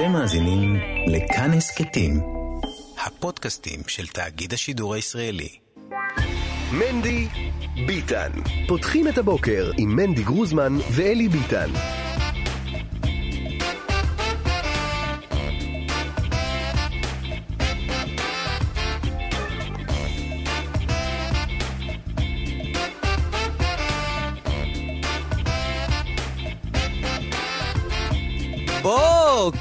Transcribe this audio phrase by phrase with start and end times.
[0.00, 0.76] אתם מאזינים
[1.06, 2.20] לכאן הסכתים,
[3.06, 5.48] הפודקאסטים של תאגיד השידור הישראלי.
[6.72, 7.26] מנדי
[7.86, 8.30] ביטן.
[8.68, 11.70] פותחים את הבוקר עם מנדי גרוזמן ואלי ביטן.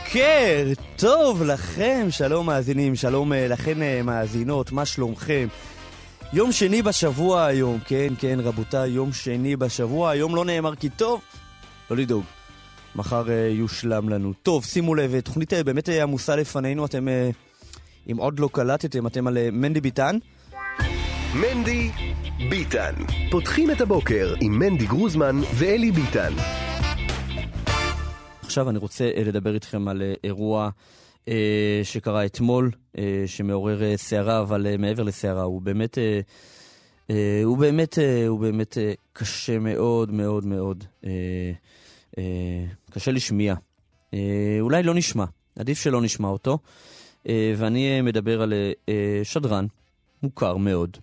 [0.09, 5.47] בוקר טוב לכם, שלום מאזינים, שלום אה, לכן אה, מאזינות, מה שלומכם?
[6.33, 11.21] יום שני בשבוע היום, כן, כן, רבותיי, יום שני בשבוע, היום לא נאמר כי טוב,
[11.91, 12.23] לא לדאוג,
[12.95, 14.33] מחר uh, יושלם לנו.
[14.43, 19.37] טוב, שימו לב, תוכנית באמת עמוסה לפנינו, אתם, uh, אם עוד לא קלטתם, אתם על
[19.37, 20.17] uh, מנדי ביטן.
[21.33, 21.91] מנדי
[22.50, 22.93] ביטן.
[23.31, 26.33] פותחים את הבוקר עם מנדי גרוזמן ואלי ביטן.
[28.49, 30.69] עכשיו אני רוצה uh, לדבר איתכם על uh, אירוע
[31.25, 31.29] uh,
[31.83, 32.72] שקרה אתמול,
[33.25, 35.97] שמעורר סערה, אבל מעבר לסערה, הוא באמת,
[37.44, 37.97] הוא באמת,
[38.28, 38.78] הוא באמת
[39.14, 40.83] קשה מאוד מאוד מאוד.
[42.91, 43.56] קשה לשמיעה.
[43.56, 44.16] Uh,
[44.59, 45.25] אולי לא נשמע,
[45.59, 46.58] עדיף שלא נשמע אותו.
[47.58, 48.53] ואני מדבר על
[49.23, 49.66] שדרן
[50.23, 50.97] מוכר מאוד,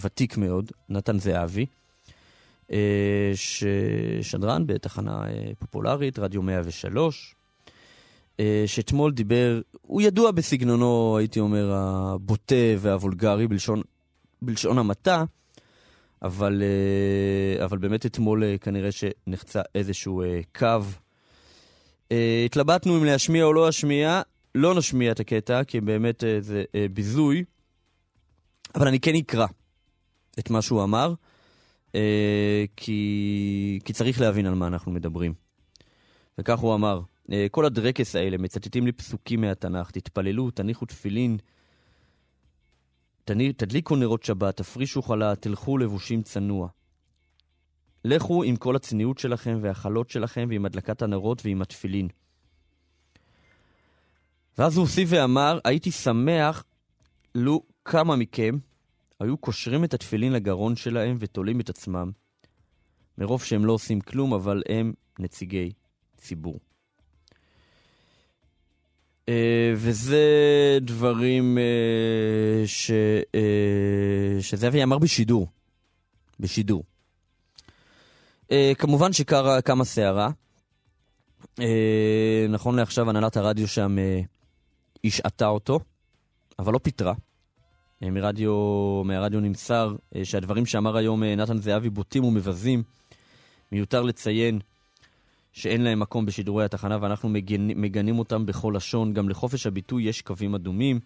[0.00, 1.66] ותיק מאוד, נתן זהבי.
[2.72, 7.34] אה, ששדרן בתחנה אה, פופולרית, רדיו 103,
[8.40, 13.82] אה, שאתמול דיבר, הוא ידוע בסגנונו, הייתי אומר, הבוטה והוולגרי, בלשון,
[14.42, 15.24] בלשון המעטה,
[16.22, 16.62] אבל,
[17.64, 20.22] אבל באמת אתמול כנראה שנחצה איזשהו
[20.58, 20.80] קו.
[22.44, 24.22] התלבטנו אם להשמיע או לא להשמיע,
[24.54, 27.44] לא נשמיע את הקטע, כי באמת זה ביזוי,
[28.74, 29.46] אבל אני כן אקרא
[30.38, 31.14] את מה שהוא אמר.
[31.94, 35.34] אה, כי, כי צריך להבין על מה אנחנו מדברים.
[36.38, 37.00] וכך הוא אמר,
[37.32, 41.36] אה, כל הדרקס האלה מצטטים לי פסוקים מהתנ"ך, תתפללו, תניחו תפילין,
[43.56, 46.68] תדליקו נרות שבת, תפרישו חלה, תלכו לבושים צנוע.
[48.04, 52.08] לכו עם כל הצניעות שלכם והחלות שלכם ועם הדלקת הנרות ועם התפילין.
[54.58, 56.64] ואז הוא הוסיף ואמר, הייתי שמח
[57.34, 58.58] לו כמה מכם
[59.20, 62.10] היו קושרים את התפילין לגרון שלהם ותולים את עצמם,
[63.18, 65.72] מרוב שהם לא עושים כלום, אבל הם נציגי
[66.16, 66.60] ציבור.
[69.26, 69.32] Uh,
[69.76, 70.24] וזה
[70.80, 75.46] דברים uh, ש, uh, שזאבי אמר בשידור.
[76.40, 76.84] בשידור.
[78.42, 80.30] Uh, כמובן שקמה סערה.
[81.56, 81.62] Uh,
[82.48, 84.26] נכון לעכשיו הנהלת הרדיו שם uh,
[85.04, 85.80] השעתה אותו,
[86.58, 87.14] אבל לא פיטרה.
[88.02, 88.52] אה, מרדיו,
[89.04, 92.82] מהרדיו נמסר אה, שהדברים שאמר היום אה, נתן זהבי בוטים ומבזים.
[93.72, 94.58] מיותר לציין
[95.52, 97.80] שאין להם מקום בשידורי התחנה ואנחנו מגנ...
[97.80, 99.12] מגנים אותם בכל לשון.
[99.12, 101.00] גם לחופש הביטוי יש קווים אדומים.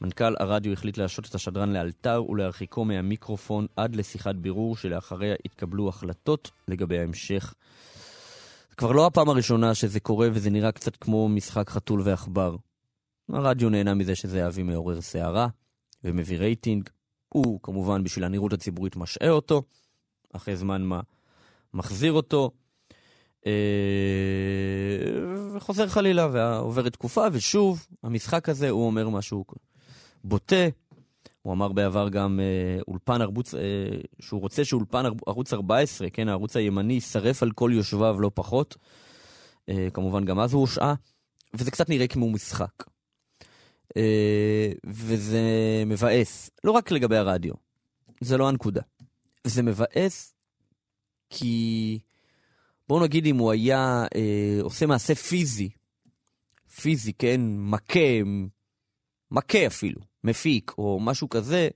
[0.00, 6.50] מנכ"ל הרדיו החליט להשעות את השדרן לאלתר ולהרחיקו מהמיקרופון עד לשיחת בירור שלאחריה יתקבלו החלטות
[6.68, 7.54] לגבי ההמשך.
[8.76, 12.56] כבר לא הפעם הראשונה שזה קורה וזה נראה קצת כמו משחק חתול ועכבר.
[13.32, 15.48] הרדיו נהנה מזה שזה אבי מעורר סערה.
[16.04, 16.88] ומביא רייטינג.
[17.28, 19.62] הוא כמובן בשביל הנראות הציבורית משעה אותו,
[20.32, 21.00] אחרי זמן מה
[21.74, 22.50] מחזיר אותו,
[23.46, 23.52] אה,
[25.54, 29.44] וחוזר חלילה, ועוברת תקופה, ושוב, המשחק הזה, הוא אומר משהו
[30.24, 30.66] בוטה.
[31.42, 33.60] הוא אמר בעבר גם אה, אולפן ערוץ, אה,
[34.20, 38.76] שהוא רוצה שאולפן ערוץ 14, כן, הערוץ הימני, יישרף על כל יושביו לא פחות.
[39.68, 40.94] אה, כמובן, גם אז הוא הושעה,
[41.54, 42.84] וזה קצת נראה כמו משחק.
[43.96, 45.42] אה, וזה
[45.86, 47.54] מבאס, לא רק לגבי הרדיו,
[48.20, 48.82] זה לא הנקודה.
[49.44, 50.34] זה מבאס
[51.30, 51.98] כי
[52.88, 55.68] בואו נגיד אם הוא היה אה, עושה מעשה פיזי,
[56.80, 58.00] פיזי, כן, מכה,
[59.30, 61.68] מכה אפילו, מפיק או משהו כזה,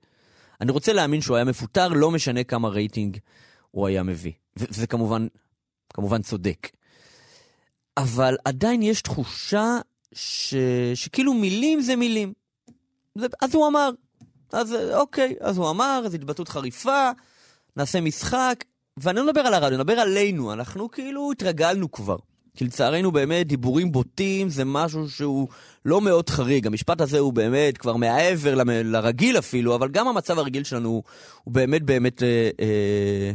[0.60, 3.18] אני רוצה להאמין שהוא היה מפוטר, לא משנה כמה רייטינג
[3.70, 4.32] הוא היה מביא.
[4.56, 5.26] וזה כמובן,
[5.94, 6.68] כמובן צודק.
[7.96, 9.78] אבל עדיין יש תחושה
[10.12, 10.54] ש...
[10.94, 12.32] שכאילו מילים זה מילים.
[13.14, 13.26] זה...
[13.40, 13.90] אז הוא אמר.
[14.52, 17.10] אז אוקיי, אז הוא אמר, זו התבטאות חריפה,
[17.76, 18.64] נעשה משחק,
[18.96, 22.16] ואני לא מדבר על הרדיו, אני מדבר עלינו, אנחנו כאילו התרגלנו כבר.
[22.56, 25.48] כי לצערנו באמת דיבורים בוטים זה משהו שהוא
[25.84, 26.66] לא מאוד חריג.
[26.66, 28.62] המשפט הזה הוא באמת כבר מעבר ל...
[28.82, 31.02] לרגיל אפילו, אבל גם המצב הרגיל שלנו
[31.44, 33.32] הוא באמת באמת, אה, אה,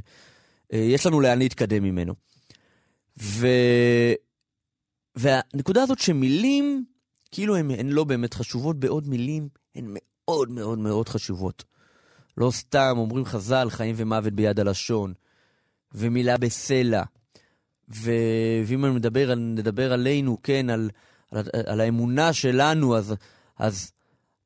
[0.74, 2.14] אה, יש לנו לאן להתקדם ממנו.
[3.22, 3.48] ו...
[5.18, 6.86] והנקודה הזאת שמילים,
[7.32, 11.64] כאילו הן, הן לא באמת חשובות, בעוד מילים הן מאוד מאוד מאוד חשובות.
[12.38, 15.14] לא סתם אומרים חז"ל, חיים ומוות ביד הלשון,
[15.94, 17.04] ומילה בסלע.
[17.96, 18.12] ו...
[18.66, 20.90] ואם נדבר, נדבר עלינו, כן, על,
[21.32, 23.16] על, על האמונה שלנו, אז,
[23.58, 23.92] אז,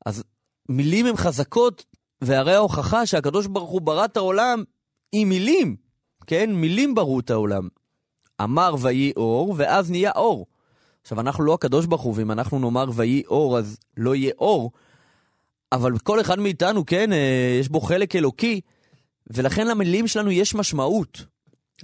[0.06, 0.24] אז
[0.68, 1.84] מילים הן חזקות,
[2.22, 4.64] והרי ההוכחה שהקדוש ברוך הוא ברא את העולם
[5.12, 5.76] עם מילים,
[6.26, 6.54] כן?
[6.54, 7.68] מילים ברו את העולם.
[8.42, 10.46] אמר ויהי אור, ואז נהיה אור.
[11.02, 14.70] עכשיו, אנחנו לא הקדוש ברוך הוא, ואם אנחנו נאמר ויהי אור, אז לא יהיה אור,
[15.72, 18.60] אבל כל אחד מאיתנו, כן, אה, יש בו חלק אלוקי,
[19.26, 21.24] ולכן למילים שלנו יש משמעות.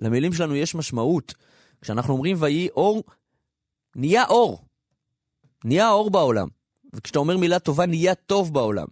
[0.00, 1.34] למילים שלנו יש משמעות.
[1.80, 3.02] כשאנחנו אומרים ויהי אור,
[3.96, 4.62] נהיה אור.
[5.64, 6.48] נהיה אור בעולם.
[6.94, 8.86] וכשאתה אומר מילה טובה, נהיה טוב בעולם.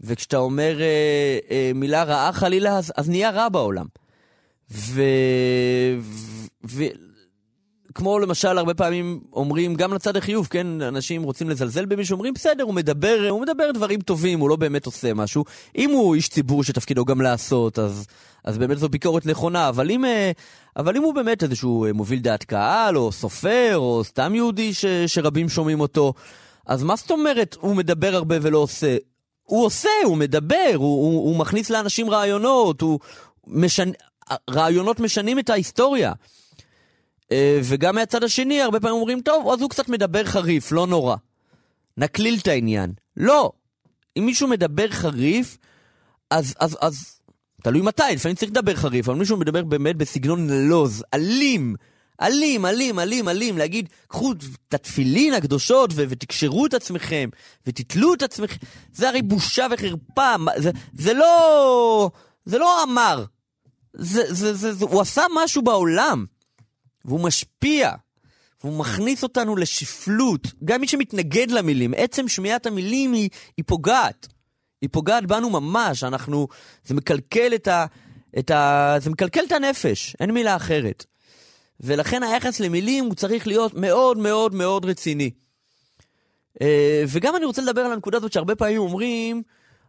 [0.00, 3.86] וכשאתה אומר אה, אה, מילה רעה חלילה, אז, אז נהיה רע בעולם.
[4.70, 5.02] ו...
[6.66, 6.84] ו...
[7.96, 12.64] כמו למשל, הרבה פעמים אומרים, גם לצד החיוב, כן, אנשים רוצים לזלזל במישהו, אומרים, בסדר,
[12.64, 15.44] הוא מדבר, הוא מדבר דברים טובים, הוא לא באמת עושה משהו.
[15.76, 18.06] אם הוא איש ציבור שתפקידו גם לעשות, אז,
[18.44, 20.30] אז באמת זו ביקורת נכונה, אבל אם, אה,
[20.76, 24.84] אבל אם הוא באמת איזשהו אה, מוביל דעת קהל, או סופר, או סתם יהודי ש,
[25.06, 26.12] שרבים שומעים אותו,
[26.66, 28.96] אז מה זאת אומרת, הוא מדבר הרבה ולא עושה?
[29.42, 32.98] הוא עושה, הוא מדבר, הוא, הוא, הוא מכניס לאנשים רעיונות, הוא
[33.46, 33.92] משנה,
[34.50, 36.12] רעיונות משנים את ההיסטוריה.
[37.32, 41.16] אה, וגם מהצד השני, הרבה פעמים אומרים, טוב, אז הוא קצת מדבר חריף, לא נורא.
[41.96, 42.92] נקליל את העניין.
[43.16, 43.52] לא.
[44.18, 45.58] אם מישהו מדבר חריף,
[46.30, 47.20] אז, אז, אז,
[47.62, 51.74] תלוי מתי, לפעמים צריך לדבר חריף, אבל מישהו מדבר באמת בסגנון לוז, אלים,
[52.22, 57.28] אלים, אלים, אלים, אלים, להגיד, קחו את התפילין הקדושות ו- ותקשרו את עצמכם,
[57.66, 58.56] ותתלו את עצמכם,
[58.92, 62.10] זה הרי בושה וחרפה, זה, זה לא,
[62.44, 63.24] זה לא אמר,
[63.94, 66.24] זה, זה, זה, זה, הוא עשה משהו בעולם.
[67.06, 67.90] והוא משפיע,
[68.64, 70.46] והוא מכניס אותנו לשפלות.
[70.64, 74.26] גם מי שמתנגד למילים, עצם שמיעת המילים היא, היא פוגעת.
[74.82, 76.48] היא פוגעת בנו ממש, אנחנו...
[76.84, 77.86] זה מקלקל את ה...
[78.38, 78.94] את ה...
[78.98, 81.04] זה מקלקל את הנפש, אין מילה אחרת.
[81.80, 85.30] ולכן היחס למילים הוא צריך להיות מאוד מאוד מאוד רציני.
[86.62, 89.42] אה, וגם אני רוצה לדבר על הנקודה הזאת שהרבה פעמים אומרים,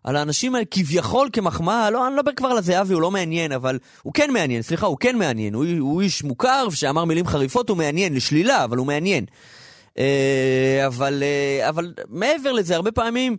[0.07, 3.51] על האנשים האלה כביכול כמחמאה, לא, אני לא מדבר כבר על הזהבי, הוא לא מעניין,
[3.51, 5.53] אבל הוא כן מעניין, סליחה, הוא כן מעניין.
[5.53, 9.25] הוא, הוא איש מוכר שאמר מילים חריפות, הוא מעניין, לשלילה, אבל הוא מעניין.
[9.99, 13.37] אה, אבל, אה, אבל מעבר לזה, הרבה פעמים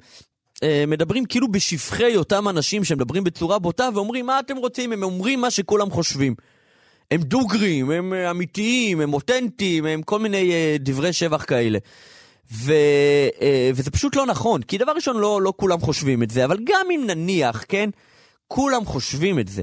[0.62, 4.92] אה, מדברים כאילו בשפחי אותם אנשים שמדברים בצורה בוטה ואומרים, מה אתם רוצים?
[4.92, 6.34] הם אומרים מה שכולם חושבים.
[7.10, 11.78] הם דוגרים, הם אמיתיים, הם אותנטיים, הם כל מיני דברי שבח כאלה.
[12.52, 12.72] ו,
[13.42, 16.58] אה, וזה פשוט לא נכון, כי דבר ראשון, לא, לא כולם חושבים את זה, אבל
[16.64, 17.90] גם אם נניח, כן,
[18.48, 19.62] כולם חושבים את זה,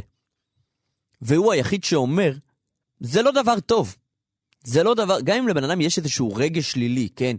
[1.21, 2.33] והוא היחיד שאומר,
[2.99, 3.95] זה לא דבר טוב.
[4.63, 7.35] זה לא דבר, גם אם לבן אדם יש איזשהו רגש שלילי, כן?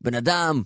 [0.00, 0.62] בן אדם,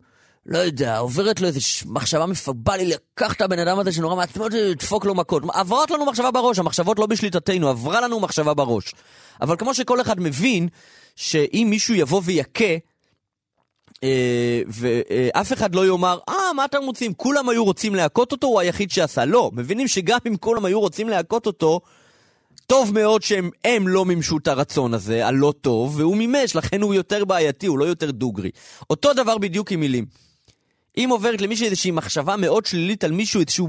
[0.46, 4.52] לא יודע, עוברת לו איזו מחשבה מפבה לי לקח את הבן אדם הזה שנורא מעצמות,
[4.52, 5.42] לדפוק לו מכות.
[5.52, 8.94] עברת לנו מחשבה בראש, המחשבות לא בשליטתנו, עברה לנו מחשבה בראש.
[9.40, 10.68] אבל כמו שכל אחד מבין,
[11.16, 12.74] שאם מישהו יבוא ויכה,
[14.68, 17.14] ואף אחד לא יאמר, אה, מה אתם רוצים?
[17.14, 19.24] כולם היו רוצים להכות אותו, הוא היחיד שעשה.
[19.24, 21.80] לא, מבינים שגם אם כולם היו רוצים להכות אותו,
[22.66, 27.24] טוב מאוד שהם לא מימשו את הרצון הזה, הלא טוב, והוא מימש, לכן הוא יותר
[27.24, 28.50] בעייתי, הוא לא יותר דוגרי.
[28.90, 30.06] אותו דבר בדיוק עם מילים.
[30.96, 33.64] אם עוברת למישהו איזושהי מחשבה מאוד שלילית על מישהו, איזושהי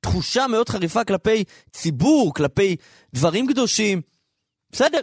[0.00, 2.76] תחושה מאוד חריפה כלפי ציבור, כלפי
[3.14, 4.00] דברים קדושים,
[4.72, 5.00] בסדר,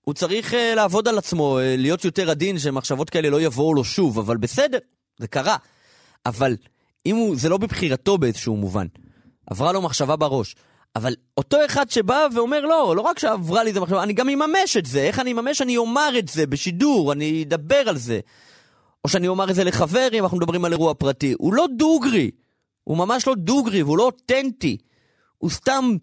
[0.00, 3.84] הוא צריך uh, לעבוד על עצמו, uh, להיות יותר עדין, שמחשבות כאלה לא יבואו לו
[3.84, 4.78] שוב, אבל בסדר,
[5.18, 5.56] זה קרה.
[6.26, 6.56] אבל
[7.06, 8.86] אם הוא, זה לא בבחירתו באיזשהו מובן.
[9.50, 10.56] עברה לו מחשבה בראש.
[10.96, 14.76] אבל אותו אחד שבא ואומר, לא, לא רק שעברה לי איזה מחשבה, אני גם אממש
[14.76, 15.00] את זה.
[15.00, 15.62] איך אני אממש?
[15.62, 18.20] אני אומר את זה בשידור, אני אדבר על זה.
[19.04, 21.34] או שאני אומר את זה לחבר, אם אנחנו מדברים על אירוע פרטי.
[21.38, 22.30] הוא לא דוגרי.
[22.84, 24.76] הוא ממש לא דוגרי, והוא לא אותנטי.
[25.38, 25.96] הוא סתם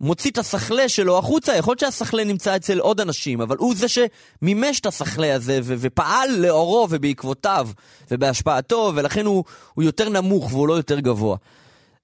[0.00, 3.86] מוציא את הסחלה שלו החוצה, יכול להיות שהסחלה נמצא אצל עוד אנשים, אבל הוא זה
[3.88, 7.68] שמימש את הסחלה הזה ו- ופעל לאורו ובעקבותיו
[8.10, 11.36] ובהשפעתו, ולכן הוא, הוא יותר נמוך והוא לא יותר גבוה.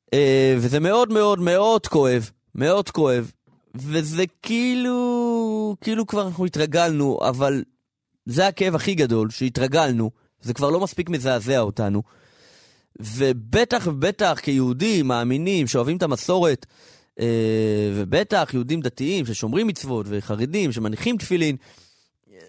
[0.07, 0.13] Uh,
[0.59, 3.31] וזה מאוד מאוד מאוד כואב, מאוד כואב,
[3.75, 7.63] וזה כאילו, כאילו כבר אנחנו התרגלנו, אבל
[8.27, 12.03] זה הכאב הכי גדול, שהתרגלנו, זה כבר לא מספיק מזעזע אותנו.
[13.01, 16.67] ובטח ובטח כיהודים מאמינים שאוהבים את המסורת,
[17.95, 21.57] ובטח יהודים דתיים ששומרים מצוות וחרדים שמניחים תפילין,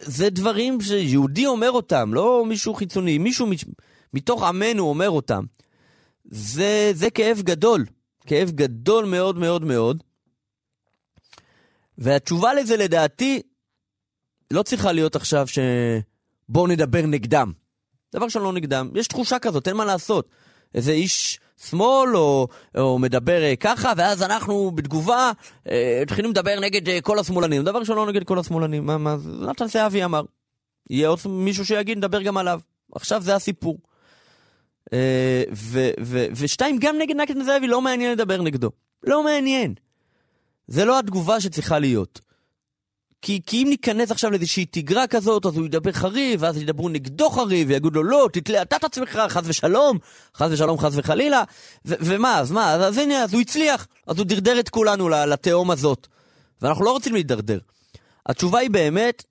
[0.02, 3.48] זה דברים שיהודי אומר אותם, לא מישהו חיצוני, מישהו
[4.14, 5.44] מתוך עמנו אומר אותם.
[6.26, 7.86] זה, זה כאב גדול,
[8.28, 10.04] כאב גדול מאוד מאוד מאוד.
[11.98, 13.42] והתשובה לזה לדעתי
[14.52, 17.52] לא צריכה להיות עכשיו שבואו נדבר נגדם.
[18.14, 20.30] דבר שלא לא נגדם, יש תחושה כזאת, אין מה לעשות.
[20.76, 21.40] איזה איש
[21.70, 25.32] שמאל, או, או מדבר אה, ככה, ואז אנחנו בתגובה
[25.70, 27.64] אה, מתחילים לדבר נגד אה, כל השמאלנים.
[27.64, 28.86] דבר ראשון, לא נגד כל השמאלנים.
[28.86, 29.16] מה, מה,
[29.50, 30.22] נתן זהבי אמר.
[30.90, 32.60] יהיה עוד מישהו שיגיד, נדבר גם עליו.
[32.96, 33.78] עכשיו זה הסיפור.
[35.54, 38.70] ו- ו- ושתיים, גם נגד נקד זאבי לא מעניין לדבר נגדו.
[39.04, 39.74] לא מעניין.
[40.68, 42.22] זה לא התגובה שצריכה להיות.
[43.22, 47.30] כי, כי אם ניכנס עכשיו לאיזושהי תגרה כזאת, אז הוא ידבר חריף, ואז ידברו נגדו
[47.30, 49.98] חריף, ויגידו לו, לא, תתלה אתה את עצמך, חס ושלום,
[50.36, 51.44] חס ושלום, חס וחלילה,
[51.86, 55.10] ו- ומה, אז מה, אז, אז הנה, אז הוא הצליח, אז הוא דרדר את כולנו
[55.10, 56.08] לתהום הזאת.
[56.62, 57.60] ואנחנו לא רוצים להידרדר.
[58.26, 59.24] התשובה היא באמת,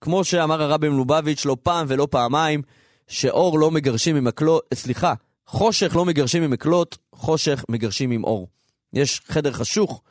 [0.00, 2.62] כמו שאמר הרבי מלובביץ' לא פעם ולא פעמיים,
[3.08, 5.14] שאור לא מגרשים ממקלות, סליחה,
[5.46, 8.48] חושך לא מגרשים ממקלות, חושך מגרשים עם אור.
[8.92, 10.02] יש חדר חשוך,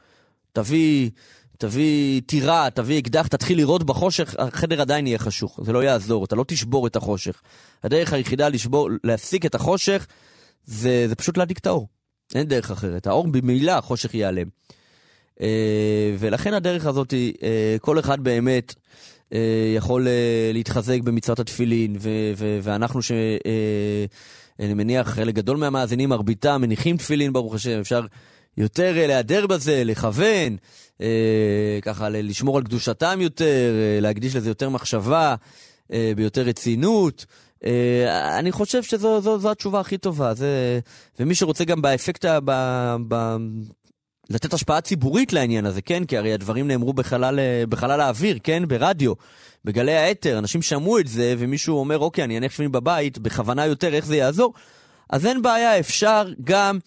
[0.54, 1.10] תביא,
[1.58, 6.36] תביא טירה, תביא אקדח, תתחיל לראות בחושך, החדר עדיין יהיה חשוך, זה לא יעזור, אתה
[6.36, 7.42] לא תשבור את החושך.
[7.84, 10.08] הדרך היחידה לשבור, להפסיק את החושך,
[10.66, 11.88] זה, זה פשוט להדליק את האור.
[12.36, 13.08] אין דרך אחרת.
[13.08, 14.48] האור במילא החושך ייעלם.
[15.42, 18.76] אה, ולכן הדרך הזאת, אה, כל אחד באמת
[19.34, 20.08] אה, יכול
[20.54, 23.12] להתחזק במצוות התפילין, ו- ו- ואנחנו ש...
[24.60, 28.06] אני מניח חלק גדול מהמאזינים, מרביתם מניחים תפילין, ברוך השם, אפשר
[28.58, 30.58] יותר להיעדר בזה, לכוון,
[31.82, 35.36] ככה לשמור על קדושתם יותר, להקדיש לזה יותר מחשבה,
[35.90, 37.26] ביותר רצינות.
[38.38, 40.34] אני חושב שזו זו, זו התשובה הכי טובה.
[40.34, 40.80] זה,
[41.20, 42.52] ומי שרוצה גם באפקט, ב,
[43.08, 43.36] ב,
[44.30, 46.06] לתת השפעה ציבורית לעניין הזה, כן?
[46.06, 48.64] כי הרי הדברים נאמרו בחלל, בחלל האוויר, כן?
[48.68, 49.14] ברדיו,
[49.66, 53.94] בגלי האתר, אנשים שמעו את זה, ומישהו אומר, אוקיי, אני אניח שבים בבית, בכוונה יותר,
[53.94, 54.54] איך זה יעזור?
[55.10, 56.82] אז אין בעיה, אפשר גם, אה,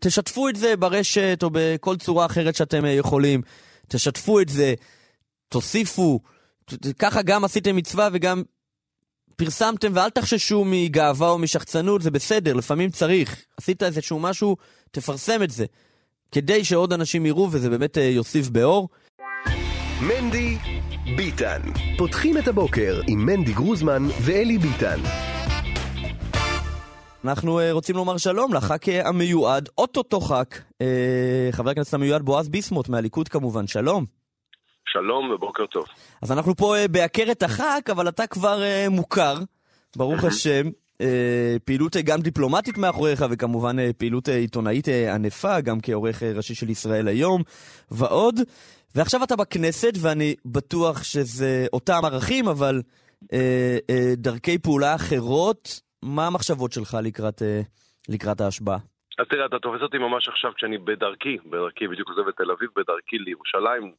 [0.00, 3.42] תשתפו את זה ברשת או בכל צורה אחרת שאתם אה, יכולים.
[3.88, 4.74] תשתפו את זה,
[5.48, 6.20] תוסיפו,
[6.98, 8.42] ככה גם עשיתם מצווה וגם
[9.36, 13.42] פרסמתם, ואל תחששו מגאווה או משחצנות, זה בסדר, לפעמים צריך.
[13.56, 14.56] עשית איזשהו משהו,
[14.90, 15.66] תפרסם את זה.
[16.32, 18.88] כדי שעוד אנשים יראו וזה באמת אה, יוסיף באור.
[20.00, 20.56] מנדי
[21.16, 21.60] ביטן.
[21.98, 25.00] פותחים את הבוקר עם מנדי גרוזמן ואלי ביטן.
[27.24, 30.82] אנחנו uh, רוצים לומר שלום לח"כ אה, המיועד, אוטוטו ח"כ, uh,
[31.52, 34.04] חבר הכנסת המיועד בועז ביסמוט מהליכוד כמובן, שלום.
[34.86, 35.84] שלום ובוקר טוב.
[36.22, 39.34] אז אנחנו פה בעקרת הח"כ, אבל אתה כבר מוכר,
[39.96, 40.70] ברוך השם.
[41.00, 46.70] אה, פעילות גם דיפלומטית מאחוריך, וכמובן אה, פעילות אה, עיתונאית ענפה, גם כעורך ראשי של
[46.70, 47.42] ישראל היום,
[47.90, 48.40] ועוד.
[48.94, 52.82] ועכשיו אתה בכנסת, ואני בטוח שזה אותם ערכים, אבל
[53.32, 55.85] אה, אה, דרכי פעולה אחרות.
[56.02, 57.60] מה המחשבות שלך לקראת, אה,
[58.08, 58.78] לקראת ההשבעה?
[59.18, 62.70] אז תראה, אתה תופס אותי ממש עכשיו כשאני בדרכי, בדרכי בדיוק עוזב את תל אביב,
[62.76, 63.92] בדרכי לירושלים,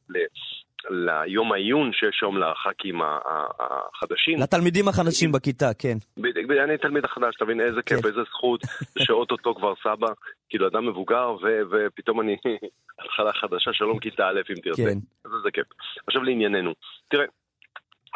[0.90, 4.40] ליום העיון שיש היום לח"כים החדשים.
[4.40, 5.98] לתלמידים החדשים בכיתה, כן.
[6.16, 8.08] בדיוק, אני תלמיד החדש, תבין איזה כיף, כן.
[8.08, 8.60] איזה זכות,
[9.04, 10.08] שאו-טו-טו כבר סבא,
[10.48, 11.36] כאילו אדם מבוגר,
[11.70, 12.36] ופתאום אני
[13.04, 14.82] התחלה חדשה, שלום כיתה א' אם תרצה.
[14.82, 14.98] כן.
[15.24, 15.66] אז זה כיף.
[16.06, 16.72] עכשיו לענייננו.
[17.08, 17.24] תראה,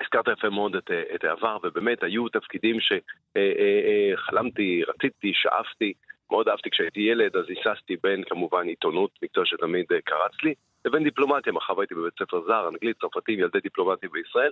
[0.03, 5.93] הזכרת יפה מאוד את, את העבר, ובאמת היו תפקידים שחלמתי, רציתי, שאפתי.
[6.33, 10.55] מאוד אהבתי כשהייתי ילד, אז היססתי בין כמובן עיתונות, מקצוע שתמיד אה, קרץ לי,
[10.85, 14.51] לבין דיפלומטיה, מאחר והייתי בבית ספר זר, אנגלית, צרפתים, ילדי דיפלומטיה בישראל,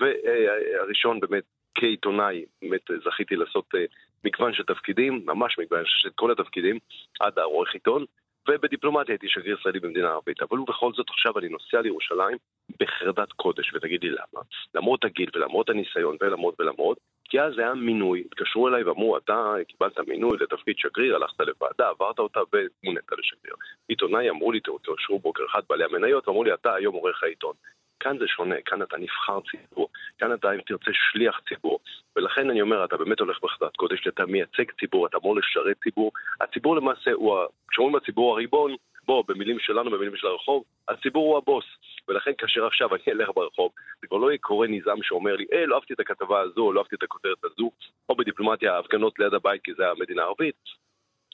[0.00, 3.84] והראשון באמת כעיתונאי, באמת זכיתי לעשות אה,
[4.24, 6.78] מגוון של תפקידים, ממש מגוון של כל התפקידים,
[7.20, 8.04] עד העורך עיתון,
[8.48, 10.42] ובדיפלומטיה הייתי שגריר ישראלי במדינה ערבית.
[10.42, 12.36] אבל בכל זאת עכשיו אני נוסע לירושלים
[12.80, 14.42] בחרדת קודש, ותגיד לי למה.
[14.74, 19.98] למרות הגיל ולמרות הניסיון ולמרות ולמרות, כי אז היה מינוי, התקשרו אליי ואמרו, אתה קיבלת
[19.98, 23.54] מינוי לתפקיד שגריר, הלכת לוועדה, עברת אותה ומונית לשגריר.
[23.88, 27.54] עיתונאי אמרו לי, תאושרו בוקר אחד בעלי המניות, ואמרו לי, אתה היום עורך העיתון.
[28.00, 29.88] כאן זה שונה, כאן אתה נבחר ציבור,
[30.18, 31.78] כאן אתה, אם תרצה, שליח ציבור.
[32.16, 36.12] ולכן אני אומר, אתה באמת הולך בחדת קודש, אתה מייצג ציבור, אתה אמור לשרת ציבור.
[36.40, 37.36] הציבור למעשה הוא,
[37.68, 41.64] כשאומרים הציבור הריבון, בוא, במילים שלנו, במילים של הרחוב, הציבור הוא הבוס.
[42.08, 45.66] ולכן כאשר עכשיו אני אלך ברחוב, זה כבר לא יהיה קורא נזעם שאומר לי, אה,
[45.66, 47.70] לא אהבתי את הכתבה הזו, לא אהבתי את הכותרת הזו,
[48.08, 50.54] או בדיפלומטיה, הפגנות ליד הבית כי זה המדינה הערבית.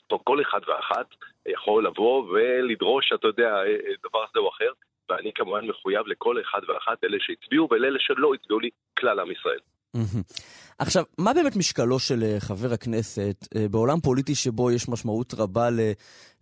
[0.07, 1.07] פה כל אחד ואחת
[1.47, 4.71] יכול לבוא ולדרוש, אתה יודע, אה, אה, דבר זה או אחר,
[5.09, 9.59] ואני כמובן מחויב לכל אחד ואחת, אלה שהצביעו ולאלה שלא הצביעו לי, כלל עם ישראל.
[10.79, 15.69] עכשיו, מה באמת משקלו של אה, חבר הכנסת אה, בעולם פוליטי שבו יש משמעות רבה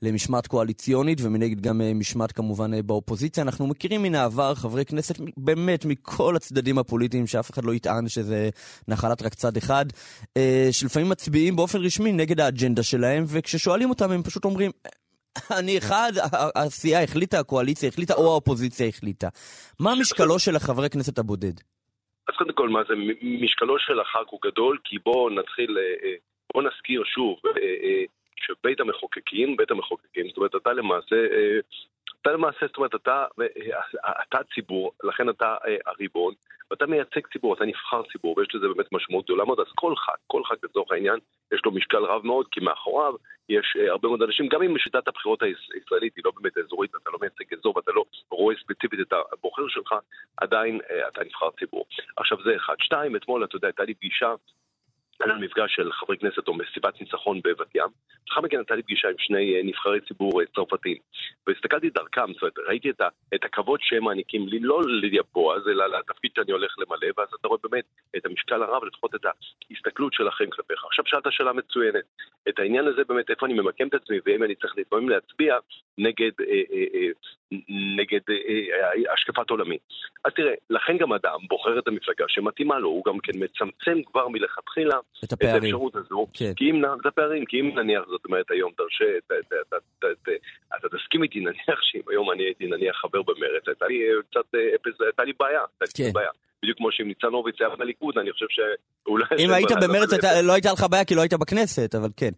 [0.01, 3.43] למשמעת קואליציונית ומנגד גם אה, משמעת כמובן באופוזיציה?
[3.43, 8.49] אנחנו מכירים מן העבר חברי כנסת באמת מכל הצדדים הפוליטיים, שאף אחד לא יטען שזה
[8.87, 9.85] נחלת רק צד אחד,
[10.71, 14.71] שלפעמים מצביעים באופן רשמי נגד האג'נדה שלהם, וכששואלים אותם הם פשוט אומרים,
[15.59, 16.11] אני אחד,
[16.55, 19.27] הסיעה החליטה, הקואליציה החליטה, או האופוזיציה החליטה.
[19.79, 21.53] מה משקלו של החבר הכנסת הבודד?
[22.27, 22.93] אז קודם כל, מה זה,
[23.41, 26.15] משקלו של הח"כ הוא גדול, כי בואו נתחיל, אה, אה,
[26.53, 28.03] בואו נזכיר שוב, אה,
[28.35, 31.15] שבית המחוקקים, בית המחוקקים, זאת אומרת, אתה למעשה
[32.25, 33.25] אתה למעשה, זאת אומרת, אתה,
[34.21, 35.55] אתה ציבור, לכן אתה
[35.85, 36.33] הריבון,
[36.71, 40.09] ואתה מייצג ציבור, אתה נבחר ציבור, ויש לזה באמת משמעות גדולה מאוד, אז כל ח"כ,
[40.27, 41.19] כל ח"כ לצורך העניין,
[41.53, 43.13] יש לו משקל רב מאוד, כי מאחוריו
[43.49, 47.17] יש הרבה מאוד אנשים, גם אם שיטת הבחירות הישראלית היא לא באמת אזורית, ואתה לא
[47.21, 49.95] מייצג אזור, ואתה לא רואה ספציפית את הבוחר שלך,
[50.37, 51.85] עדיין אתה נבחר ציבור.
[52.17, 52.75] עכשיו זה אחד.
[52.79, 54.33] שתיים, אתמול, אתה יודע, הייתה לי פגישה
[55.19, 57.89] היה לנו מפגש של חברי כנסת או מסיבת ניצחון בבת ים.
[58.29, 60.97] לאחר מכן הייתה לי פגישה עם שני נבחרי ציבור צרפתים.
[61.47, 65.67] והסתכלתי דרכם, זאת אומרת, ראיתי את, ה, את הכבוד שהם מעניקים לי, לא לידיה בועז,
[65.67, 67.85] אלא לתפקיד שאני הולך למלא, ואז אתה רואה באמת
[68.17, 70.85] את המשקל הרב, לפחות את ההסתכלות שלכם כלפיך.
[70.85, 72.03] עכשיו שאלת שאלה מצוינת.
[72.49, 75.57] את העניין הזה באמת, איפה אני ממקם את עצמי, ואם אני צריך לפעמים להצביע
[75.97, 77.09] נגד, אה, אה, אה,
[77.97, 79.77] נגד אה, אה, השקפת עולמי.
[80.25, 84.27] אז תראה, לכן גם אדם בוחר את המפלגה שמתאימה לו, הוא גם כן מצמצם כבר
[84.27, 86.27] מלכתחילה את האפשרות הזו.
[86.33, 86.53] כן.
[86.55, 89.17] כי אם, את הפערים, כי אם נניח, זאת אומרת, היום תרשה,
[90.77, 94.55] אתה תסכים איתי נניח שאם היום אני הייתי נניח חבר במרצ, הייתה לי קצת,
[94.99, 96.13] הייתה לי בעיה, הייתה לי כן.
[96.13, 96.29] בעיה.
[96.63, 99.25] בדיוק כמו שאם ניצן הורוביץ היה בליכוד, אני חושב שאולי...
[99.39, 100.09] אם היית במרץ
[100.43, 102.31] לא הייתה לך בעיה כי לא היית בכנסת, אבל כן.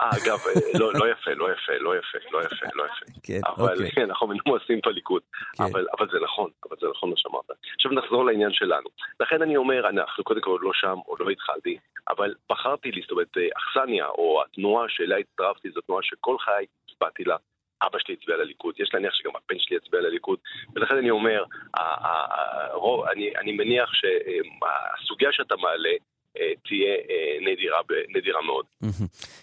[0.00, 0.38] אה, אגב,
[0.80, 3.04] לא, לא יפה, לא יפה, לא יפה, לא יפה, לא יפה.
[3.26, 3.90] כן, אבל אוקיי.
[3.90, 5.22] כן, אנחנו מנומסים בליכוד.
[5.56, 5.64] כן.
[5.64, 7.50] אבל, אבל זה נכון, אבל זה נכון מה שאמרת.
[7.74, 8.88] עכשיו נחזור לעניין שלנו.
[9.20, 13.10] לכן אני אומר, אנחנו קודם כל לא שם, עוד לא התחלתי, אבל בחרתי לי, זאת
[13.10, 17.36] אומרת, אכסניה, או התנועה שאליה הצטרפתי, זו תנועה שכל חיי הצבעתי לה.
[17.82, 20.38] אבא שלי הצביע לליכוד, יש להניח שגם הבן שלי יצביע לליכוד,
[20.74, 21.44] ולכן אני אומר,
[23.38, 25.94] אני, מניח שהסוגיה שאתה מעלה
[26.38, 27.78] אה, תהיה אה, נדירה,
[28.16, 28.66] נדירה מאוד.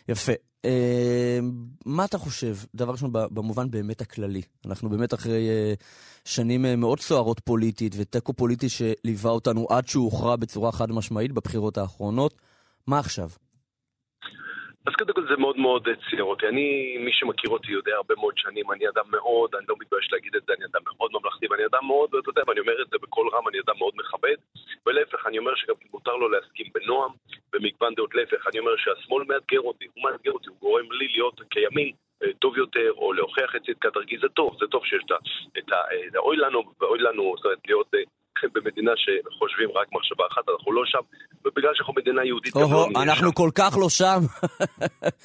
[0.09, 0.31] יפה.
[0.65, 1.39] אה,
[1.85, 4.41] מה אתה חושב, דבר ראשון, במובן באמת הכללי?
[4.65, 5.47] אנחנו באמת אחרי
[6.25, 11.77] שנים מאוד סוערות פוליטית ותיקו פוליטי שליווה אותנו עד שהוא הוכרע בצורה חד משמעית בבחירות
[11.77, 12.41] האחרונות.
[12.87, 13.29] מה עכשיו?
[14.87, 16.47] אז קודם כל זה מאוד מאוד צייר אותי.
[16.47, 20.35] אני, מי שמכיר אותי יודע הרבה מאוד שנים, אני אדם מאוד, אני לא מתבייש להגיד
[20.35, 22.97] את זה, אני אדם מאוד ממלכתי, ואני אדם מאוד, אתה יודע, ואני אומר את זה
[23.01, 24.35] בקול רם, אני אדם מאוד מכבד,
[24.85, 27.11] ולהפך, אני אומר שגם מותר לו להסכים בנועם,
[27.53, 31.41] במגוון דעות להפך, אני אומר שהשמאל מאתגר אותי, הוא מאתגר אותי, הוא גורם לי להיות
[31.50, 31.91] כימין.
[32.24, 35.01] אה, טוב יותר, או להוכיח את צדקת דרכי, זה טוב, זה טוב שיש.
[35.57, 38.00] את ה אה, אוי לנו, ואוי לנו, זאת אומרת, להיות אה,
[38.53, 41.00] במדינה שחושבים רק מחשבה אחת, אנחנו לא שם,
[41.45, 43.33] ובגלל שאנחנו מדינה יהודית, או-הו, אנחנו.
[43.33, 44.19] כל כך לא שם.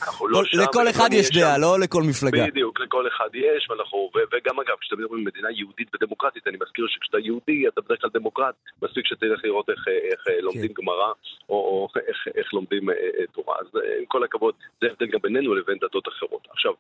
[0.03, 1.31] אנחנו לא שם, לכל אחד יש.
[1.31, 2.47] דעה, לא לכל מפלגה.
[2.47, 6.87] בדיוק, לכל אחד יש, ואנחנו, וגם אגב, כשאתם מדברים על מדינה יהודית ודמוקרטית, אני מזכיר
[6.89, 10.31] שכשאתה יהודי, אתה בדרך כלל דמוקרט, מספיק שתלך לראות איך, כן.
[10.31, 11.13] אה, לומדים גמרא,
[11.49, 11.89] או,
[12.37, 13.57] איך, לומדים אה, אה, תורה.
[13.61, 13.67] אז
[13.99, 16.49] עם כל הכבוד, זה ההבדל גם בינינו לבין דתות אחרות.
[16.51, 16.73] עכשיו,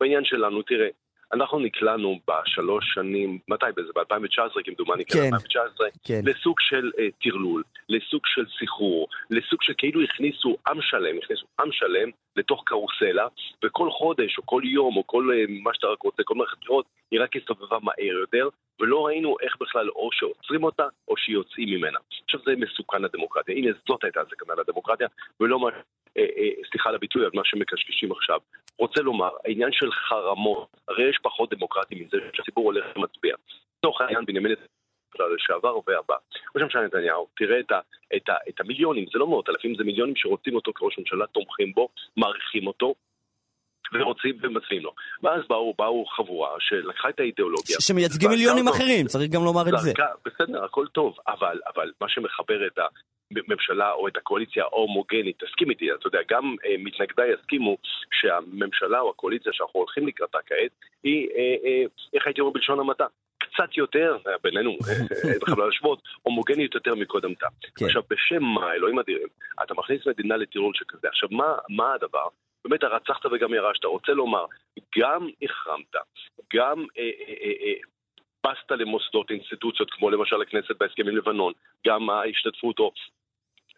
[0.00, 0.88] בעניין שלנו, תראה,
[1.34, 3.66] אנחנו נקלענו בשלוש שנים, מתי?
[3.76, 3.92] בזה?
[3.94, 5.18] ב-2019 כמדומני, כן.
[5.18, 6.20] 2019, כן.
[6.24, 11.72] לסוג של אה, טרלול, לסוג של סחרור, לסוג של כאילו הכניסו עם שלם, הכניסו עם
[11.72, 13.26] שלם לתוך קרוסלה,
[13.64, 16.86] וכל חודש או כל יום או כל אה, מה שאתה רק רוצה, כל מערכת בחירות,
[17.14, 18.48] היא רק הסתובבה מהר יותר,
[18.80, 21.98] ולא ראינו איך בכלל או שעוצרים אותה או שיוצאים ממנה.
[22.24, 25.08] עכשיו זה מסוכן לדמוקרטיה, הנה זאת הייתה הסכנה לדמוקרטיה,
[25.40, 25.68] ולא מה...
[26.18, 28.40] אה, אה, סליחה על הביטוי, על מה שמקשקשים עכשיו.
[28.78, 33.34] רוצה לומר, העניין של חרמות, הרי יש פחות דמוקרטי מזה שהציבור הולך ומצביע.
[33.78, 36.14] לצורך העניין בנימין נתניהו לשעבר והבא.
[36.54, 37.60] ראש הממשלה נתניהו, תראה
[38.16, 41.88] את, את המיליונים, זה לא מאות אלפים, זה מיליונים שרוצים אותו כראש ממשלה, תומכים בו,
[42.16, 42.94] מעריכים אותו.
[43.94, 44.92] ורוצים ומצביעים לו.
[45.22, 47.76] ואז באו, באו חבורה שלקחה את האידיאולוגיה.
[47.80, 48.68] שמייצגים מיליונים.
[48.68, 49.92] אחרים, צריך גם לומר את זה.
[50.26, 55.92] בסדר, הכל טוב, אבל, אבל מה שמחבר את הממשלה או את הקואליציה ההומוגנית, תסכים איתי,
[55.92, 57.76] אתה יודע, גם אה, מתנגדיי יסכימו
[58.12, 60.70] שהממשלה או הקואליציה שאנחנו הולכים לקראתה כעת,
[61.02, 63.06] היא, אה, אה, איך הייתי אומר בלשון המעטה?
[63.54, 67.46] קצת יותר, אה, בינינו, אה, אין בכלל להשוות, הומוגנית יותר מקודמתה.
[67.76, 67.86] כן.
[67.86, 69.28] עכשיו, בשם מה, אלוהים אדירים,
[69.62, 71.08] אתה מכניס מדינה לטירול שכזה.
[71.08, 72.28] עכשיו, מה, מה הדבר?
[72.64, 73.84] באמת הרצחת וגם ירשת.
[73.84, 74.44] רוצה לומר,
[74.98, 75.96] גם החרמת,
[76.54, 77.74] גם אה, אה, אה, אה,
[78.46, 81.52] בזת למוסדות, אינסטיטוציות, כמו למשל הכנסת בהסכם עם לבנון,
[81.86, 82.92] גם ההשתתפות או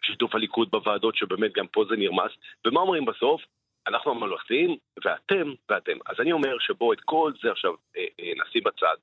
[0.01, 2.31] שיתוף הליכוד בוועדות, שבאמת גם פה זה נרמס.
[2.67, 3.41] ומה אומרים בסוף?
[3.87, 5.97] אנחנו הממלכתיים, ואתם, ואתם.
[6.05, 8.95] אז אני אומר שבואו את כל זה עכשיו אה, אה, נשים בצד.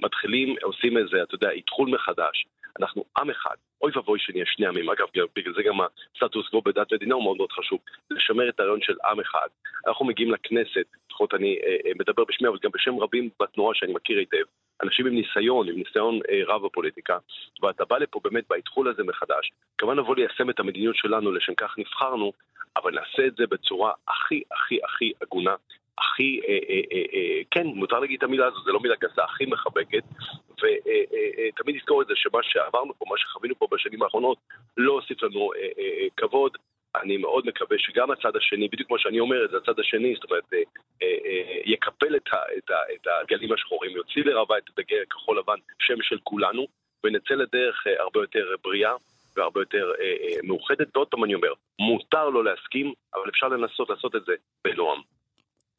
[0.00, 2.46] מתחילים, עושים איזה, אתה יודע, איתחול מחדש.
[2.78, 3.54] אנחנו עם אחד.
[3.82, 4.90] אוי ואבוי שנהיה שני עמים.
[4.90, 5.06] אגב,
[5.36, 7.78] בגלל זה גם הסטטוס קוו בדת מדינה הוא מאוד מאוד חשוב.
[8.10, 9.48] לשמר את הרעיון של עם אחד.
[9.86, 13.92] אנחנו מגיעים לכנסת, לפחות אני אה, אה, מדבר בשמי, אבל גם בשם רבים בתנועה שאני
[13.92, 14.44] מכיר היטב.
[14.82, 17.18] אנשים עם ניסיון, עם ניסיון אה, רב בפוליטיקה,
[17.62, 19.50] ואתה בא לפה באמת באתחול הזה מחדש.
[19.78, 22.32] כמובן לבוא ליישם את המדיניות שלנו, לשם כך נבחרנו,
[22.76, 25.54] אבל נעשה את זה בצורה הכי הכי הכי הגונה,
[25.98, 29.24] הכי, אה, אה, אה, אה, כן, מותר להגיד את המילה הזו, זה לא מילה גסה,
[29.24, 30.04] הכי מחבקת,
[30.50, 34.38] ותמיד נזכור את זה שמה שעברנו פה, מה שחווינו פה בשנים האחרונות,
[34.76, 36.56] לא הוסיף לנו אה, אה, אה, כבוד.
[37.02, 40.30] אני מאוד מקווה שגם הצד השני, בדיוק כמו שאני אומר את זה, הצד השני, זאת
[40.30, 40.58] אומרת, אה,
[41.02, 45.38] אה, אה, יקפל את, ה, את, ה, את הגלים השחורים, יוציא לרבה את הדגל הכחול
[45.38, 46.66] לבן, שם של כולנו,
[47.04, 48.92] ונצא לדרך אה, הרבה יותר בריאה
[49.36, 50.96] והרבה יותר אה, אה, מאוחדת.
[50.96, 55.00] ועוד פעם אני אומר, מותר לא להסכים, אבל אפשר לנסות לעשות את זה בנועם.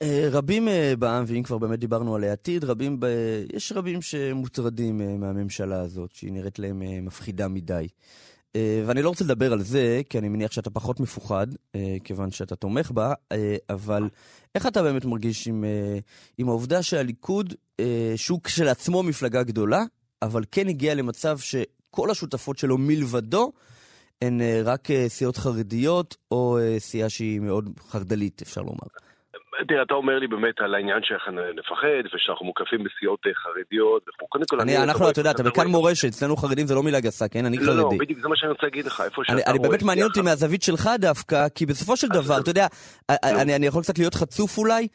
[0.02, 3.06] אה, רבים אה, בעם, ואם כבר באמת דיברנו על העתיד, רבים ב...
[3.54, 7.88] יש רבים שמוטרדים אה, מהממשלה הזאת, שהיא נראית להם מפחידה מדי.
[8.88, 11.48] ואני לא רוצה לדבר על זה, כי אני מניח שאתה פחות מפוחד,
[12.04, 13.14] כיוון שאתה תומך בה,
[13.70, 14.10] אבל
[14.56, 15.64] איך אתה באמת מרגיש עם,
[16.38, 17.54] עם העובדה שהליכוד,
[18.16, 19.84] שהוא כשלעצמו מפלגה גדולה,
[20.22, 23.52] אבל כן הגיע למצב שכל השותפות שלו מלבדו
[24.22, 28.88] הן רק סיעות חרדיות, או סיעה שהיא מאוד חרד"לית, אפשר לומר.
[29.68, 34.28] תראה, אתה אומר לי באמת על העניין שאנחנו נפחד, ושאנחנו מוקפים בסיעות אה, חרדיות וכו'.
[34.28, 34.78] קודם כל, אני...
[34.78, 37.46] אנחנו, אתה יודע, אתה בכאן מורשת, אצלנו חרדים זה לא מילה גסה, כן?
[37.46, 37.70] אני חרדי.
[37.70, 39.52] לא, לא, בדיוק, זה מה שאני רוצה להגיד לך, איפה שאתה רואה...
[39.52, 42.68] אני באמת מעניין אותי מהזווית שלך דווקא, כי בסופו של דבר, אתה יודע,
[43.34, 44.88] אני יכול קצת להיות חצוף אולי,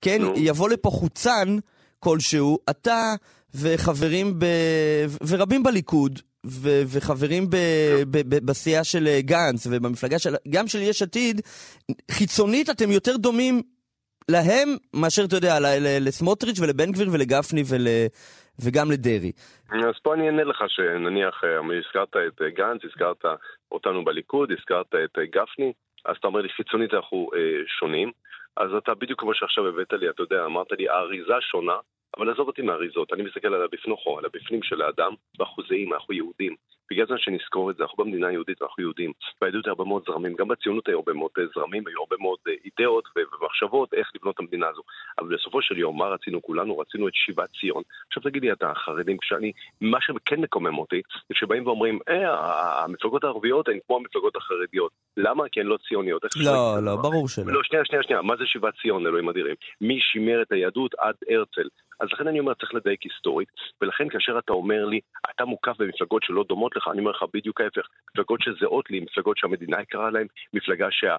[0.00, 0.22] כן?
[0.36, 1.48] יבוא לפה חוצן
[1.98, 3.14] כלשהו, אתה
[3.54, 4.46] וחברים ב...
[5.28, 7.56] ורבים בליכוד, ו- וחברים ב-
[8.10, 10.34] ב- ב- בסיעה של אה, גנץ ובמפלגה של...
[10.50, 11.40] גם של יש עתיד,
[12.10, 13.62] חיצונית אתם יותר דומים
[14.32, 15.54] להם מאשר, אתה יודע,
[16.00, 17.86] לסמוטריץ' ולבן גביר ולגפני ול...
[18.64, 19.32] וגם לדרעי.
[19.70, 23.24] אז פה אני אענה לך שנניח, אה, הזכרת את אה, גנץ, הזכרת
[23.72, 25.72] אותנו בליכוד, הזכרת את אה, גפני,
[26.04, 28.10] אז אתה אומר לי, חיצונית אנחנו אה, שונים,
[28.56, 31.76] אז אתה בדיוק כמו שעכשיו הבאת לי, אתה יודע, אמרת לי, האריזה שונה,
[32.16, 36.56] אבל עזוב אותי מהאריזות, אני מסתכל על הבפנוכו, על הבפנים של האדם, באחוזים, אנחנו יהודים.
[36.90, 39.12] בגלל זה שנזכור את זה, אנחנו במדינה יהודית ואנחנו יהודים.
[39.40, 42.52] ביהדות הרבה מאוד זרמים, גם בציונות היו הרבה מאוד אה, זרמים, היו הרבה מאוד אה,
[42.64, 44.82] אידאות ומחשבות איך לבנות את המדינה הזו.
[45.18, 46.78] אבל בסופו של יום, מה רצינו כולנו?
[46.78, 47.82] רצינו את שיבת ציון.
[48.06, 53.24] עכשיו תגיד לי, אתה החרדים, כשאני, מה שכן מקומם אותי, זה שבאים ואומרים, אה, המפלגות
[53.24, 54.92] הערביות הן כמו המפלגות החרדיות.
[55.16, 55.44] למה?
[55.52, 56.22] כי הן לא ציוניות.
[56.36, 57.52] לא, לא, ברור שלא.
[57.52, 59.54] לא, שנייה, שנייה, שנייה, מה זה שיבת ציון, אלוהים אדירים?
[59.80, 61.68] מי שימר את היהדות עד הרצל.
[62.02, 63.48] אז לכן אני אומר, צריך לדייק היסטורית,
[63.80, 67.60] ולכן כאשר אתה אומר לי, אתה מוקף במפלגות שלא דומות לך, אני אומר לך בדיוק
[67.60, 71.16] ההפך, מפלגות שזהות לי, מפלגות שהמדינה יקרה להן, מפלגה שה...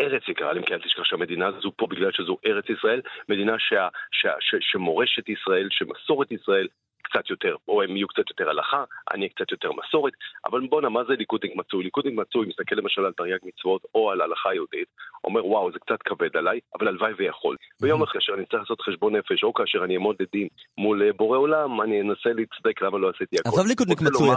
[0.00, 3.88] ארץ יקרה להם, כי אל תשכח שהמדינה הזו פה בגלל שזו ארץ ישראל, מדינה שה,
[4.12, 6.66] שה, ש, שמורשת ישראל, שמסורת ישראל
[7.10, 10.12] קצת יותר, או הם יהיו קצת יותר הלכה, אני אהיה קצת יותר מסורת,
[10.46, 11.84] אבל בואנה, מה זה ליכודניק מצוי?
[11.84, 14.88] ליכודניק מצוי מסתכל למשל על תרי"ג מצוות או על הלכה יהודית,
[15.24, 17.56] אומר וואו, זה קצת כבד עליי, אבל הלוואי ויכול.
[17.80, 21.38] ויום כאשר אני צריך לעשות חשבון נפש, או כאשר אני אעמוד לדין מול אה, בורא
[21.38, 23.52] עולם, אני אנסה להצטדק למה לא עשיתי הכול.
[23.52, 24.28] עזוב ליכודניק מצוי,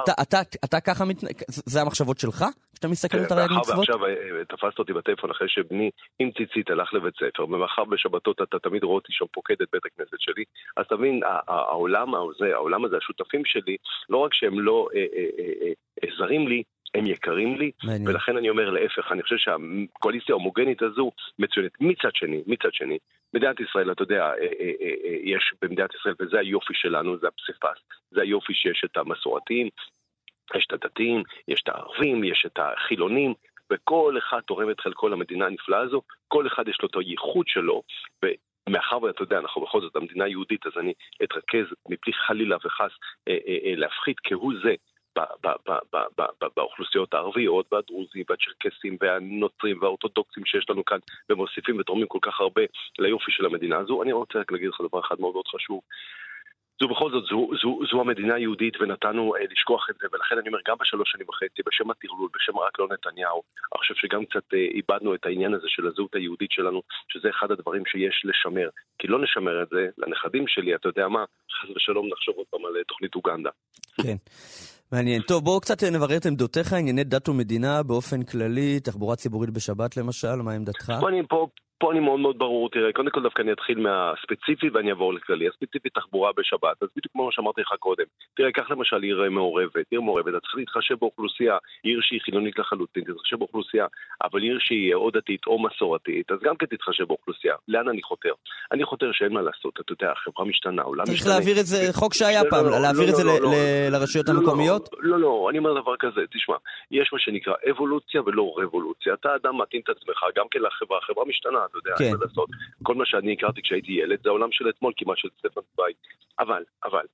[0.66, 1.04] אתה ככה,
[1.48, 2.46] זה המחשבות שלך?
[2.74, 3.78] כשאתה מסתכל על תרי"ג מצוות?
[3.78, 8.42] ועכשיו אה, אה, תפסת אותי בטלפון אחרי שבני עם ציצית הלך לבית ספר, ומאחר בשבתות
[8.42, 10.44] אתה תמיד רואה אותי שם פוקד את בית הכנסת שלי,
[10.78, 13.78] אז תבין, העולם הזה, העולם הזה, השותפים שלי,
[14.10, 15.72] לא רק שהם לא אה, אה, אה,
[16.04, 16.64] אה, זרים לי,
[16.96, 18.08] הם יקרים לי, מעניין.
[18.08, 21.72] ולכן אני אומר להפך, אני חושב שהקואליציה ההומוגנית הזו מצוינת.
[21.82, 22.98] מצד שני, מצד שני,
[23.34, 24.32] מדינת ישראל, אתה יודע,
[25.24, 27.78] יש במדינת ישראל, וזה היופי שלנו, זה הפסיפס,
[28.12, 29.70] זה היופי שיש את המסורתיים,
[30.56, 33.34] יש את הדתיים, יש את הערבים, יש את החילונים,
[33.72, 37.82] וכל אחד תורם את חלקו למדינה הנפלאה הזו, כל אחד יש לו את הייחוד שלו,
[38.70, 40.94] מאחר ואתה יודע, אנחנו בכל זאת המדינה היהודית, אז אני
[41.24, 42.92] אתרכז מבלי חלילה וחס
[43.28, 44.76] אה, אה, אה, להפחית כהוא זה
[46.56, 50.98] באוכלוסיות הערביות והדרוזים והצ'רקסים והנוצרים והאורתודוקסים שיש לנו כאן
[51.30, 52.62] ומוסיפים ותורמים כל כך הרבה
[53.00, 54.04] ליופי של המדינה הזו.
[54.04, 55.82] אני רוצה רק להגיד לך דבר אחד מאוד מאוד חשוב.
[56.82, 60.48] זו בכל זאת, זו, זו, זו המדינה היהודית ונתנו אה, לשכוח את זה, ולכן אני
[60.50, 63.42] אומר, גם בשלוש שנים וחצי, בשם הטרלול, בשם רק לא נתניהו,
[63.74, 67.52] אני חושב שגם קצת אה, איבדנו את העניין הזה של הזהות היהודית שלנו, שזה אחד
[67.52, 68.70] הדברים שיש לשמר.
[69.00, 71.24] כי לא נשמר את זה לנכדים שלי, אתה יודע מה,
[71.56, 73.50] חס ושלום נחשוב עוד פעם על אה, תוכנית אוגנדה.
[74.04, 74.18] כן.
[74.92, 75.22] מעניין.
[75.22, 80.36] טוב, בואו קצת נברר את עמדותיך, ענייני דת ומדינה באופן כללי, תחבורה ציבורית בשבת למשל,
[80.36, 80.90] מה עמדתך?
[81.08, 81.48] אני, פה,
[81.82, 85.48] פה אני מאוד מאוד ברור, תראה, קודם כל דווקא אני אתחיל מהספציפי ואני אעבור לכללי.
[85.48, 88.04] הספציפי תחבורה בשבת, אז בדיוק כמו שאמרתי לך קודם.
[88.36, 93.04] תראה, קח למשל עיר מעורבת, עיר מעורבת, אתה צריך להתחשב באוכלוסייה, עיר שהיא חילונית לחלוטין,
[93.04, 93.86] תתחשב באוכלוסייה,
[94.24, 97.56] אבל עיר שהיא או דתית או מסורתית, אז גם כן תתחשב באוכלוסייה.
[97.68, 98.34] לאן אני חותר?
[98.72, 101.18] אני חותר שאין מה לעשות, אתה יודע, החברה משתנה, העולם משתנה.
[101.18, 103.24] צריך להעביר את זה, חוק שהיה פעם, להעביר את זה
[103.92, 104.90] לרשויות המקומיות?
[105.00, 106.56] לא, לא, אני אומר דבר כזה, תשמע,
[106.92, 109.14] יש מה שנקרא אבולוציה ולא רבולוציה.
[109.14, 112.12] אתה אדם מתאים את עצמך גם כן לחברה, החברה משתנה, אתה יודע, כן.
[112.12, 112.50] מה לעשות.
[112.84, 115.96] כל מה שאני הכרתי כשהייתי ילד זה העולם של אתמול כמעט של סטפן צוויג.
[116.40, 117.06] אבל, אבל,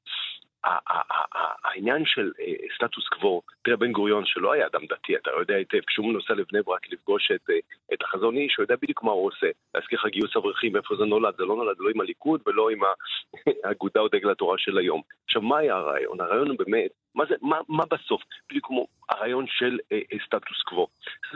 [1.64, 5.80] העניין של אה, סטטוס קוו, תראה בן גוריון שלא היה אדם דתי, אתה יודע היטב,
[5.88, 7.56] כשהוא נוסע לבני ברק לפגוש את, אה,
[7.94, 9.48] את החזון איש, הוא יודע בדיוק מה הוא עושה.
[9.76, 11.34] להזכיר לך גיוס אברכים, איפה זה נולד?
[11.38, 12.80] זה לא נולד לא עם הליכוד ולא עם
[13.64, 15.02] האגודה או דגל התורה של היום.
[15.26, 16.22] עכשיו, מה היה הרעיון?
[16.22, 18.22] הרעיון הוא באמת, מה, זה, מה, מה בסוף?
[18.50, 20.88] בדיוק כמו הרעיון של אה, אה, סטטוס קוו.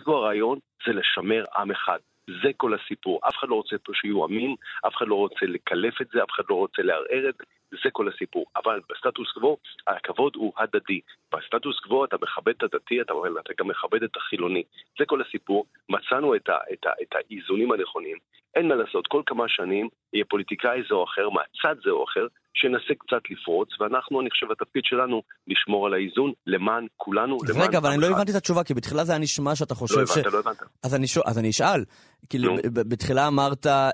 [0.03, 1.99] קוו הרעיון זה לשמר עם אחד.
[2.43, 3.19] זה כל הסיפור.
[3.27, 4.55] אף אחד לא רוצה פה שיהיו עמים,
[4.87, 7.43] אף אחד לא רוצה לקלף את זה, אף אחד לא רוצה לערער את זה,
[7.83, 8.45] זה כל הסיפור.
[8.55, 10.99] אבל בסטטוס קוו, הכבוד הוא הדדי.
[11.33, 14.63] בסטטוס קוו אתה מכבד את הדתי, אתה, אתה גם מכבד את החילוני.
[14.99, 15.65] זה כל הסיפור.
[15.89, 18.17] מצאנו את, ה, את, ה, את האיזונים הנכונים.
[18.55, 22.27] אין מה לעשות, כל כמה שנים יהיה פוליטיקאי זה או אחר, מהצד זה או אחר,
[22.53, 27.67] שינסה קצת לפרוץ, ואנחנו, אני חושב, התפקיד שלנו לשמור על האיזון למען כולנו, למען...
[27.67, 30.05] רגע, אבל אני לא הבנתי את התשובה, כי בתחילה זה היה נשמע שאתה חושב לא
[30.05, 30.17] ש...
[30.17, 30.57] הבנת, לא הבנת.
[30.83, 31.83] אז אני, שואל, אז אני אשאל,
[32.29, 32.37] כי
[32.73, 33.89] בתחילה אמרת, אה,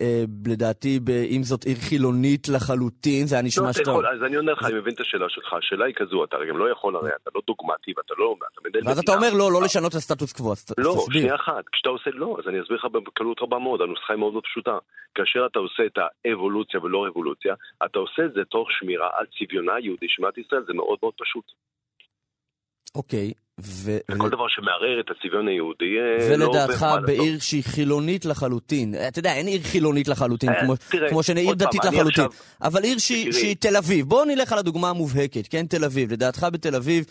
[0.00, 3.90] אה, לדעתי, אם זאת עיר חילונית לחלוטין, זה היה נשמע לא, שאתה...
[3.90, 5.52] אז אני עונה לך, אני מבין את השאלה שלך.
[5.52, 8.36] השאלה היא כזו, אתה גם לא יכול, הרי אתה לא דוגמטי ואתה לא...
[8.84, 9.14] ואז אתה.
[9.14, 11.20] אומר, לא, לא לשנות את הסטטוס קוו, אז לא, תסביר.
[11.20, 11.64] שנייה אחת.
[11.72, 13.80] כשאתה עושה לא, אז אני אסביר לך בקלות רבה מאוד.
[13.80, 14.78] הנוסחה היא מאוד מאוד פשוטה.
[15.14, 17.54] כאשר אתה עושה את האבולוציה ולא רבולוציה,
[17.86, 20.62] אתה עושה את זה תוך שמירה על צביונה היהודי של מדינת ישראל.
[20.66, 21.44] זה מאוד מאוד פשוט.
[22.94, 27.06] אוקיי, ו- כל דבר שמערער את הצביון היהודי, אה, לא ולדעתך לעשות.
[27.06, 31.36] בעיר שהיא חילונית לחלוטין, אתה יודע, אין עיר חילונית לחלוטין, אה, כמו- תראה, כמו שאין
[31.36, 32.30] עיר פעם, דתית לחלוטין, עכשיו-
[32.62, 33.32] אבל עיר שהיא.
[33.32, 34.06] שהיא תל אביב.
[34.08, 36.12] בואו נלך על הדוגמה המובהקת, כן, תל אביב.
[36.12, 37.04] לדעתך בתל אביב,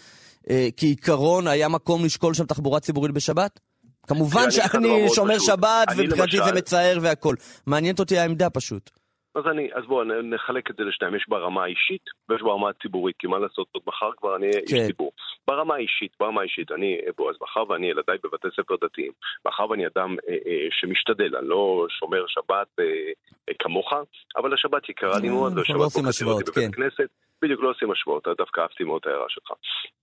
[0.50, 3.60] אה, כעיקרון, היה מקום לשקול שם תחבורה ציבורית בשבת?
[4.08, 5.48] כמובן שאני שומר פשוט.
[5.48, 7.36] שבת, אני ומבחינתי זה למשל- מצער והכל.
[7.68, 8.90] מעניינת אותי העמדה פשוט.
[9.36, 13.28] אז אני, אז בואו נחלק את זה לשניים, יש ברמה האישית ויש ברמה הציבורית, כי
[13.28, 14.76] מה לעשות, עוד מחר כבר אני אהיה כן.
[14.76, 15.12] איש ציבור.
[15.48, 19.12] ברמה האישית, ברמה האישית, אני, בוא, אז מאחר ואני ילדיי בבתי ספר דתיים,
[19.46, 22.86] מאחר ואני אדם אה, אה, שמשתדל, אני לא שומר שבת אה,
[23.50, 23.94] אה, כמוך,
[24.38, 26.70] אבל השבת יקרה לי אה, מאוד, לא עושים בוקר אותי בבית כן.
[26.70, 27.10] הכנסת,
[27.42, 29.52] בדיוק לא עושים השוואות, דווקא אהבתי מאוד את ההערה שלך.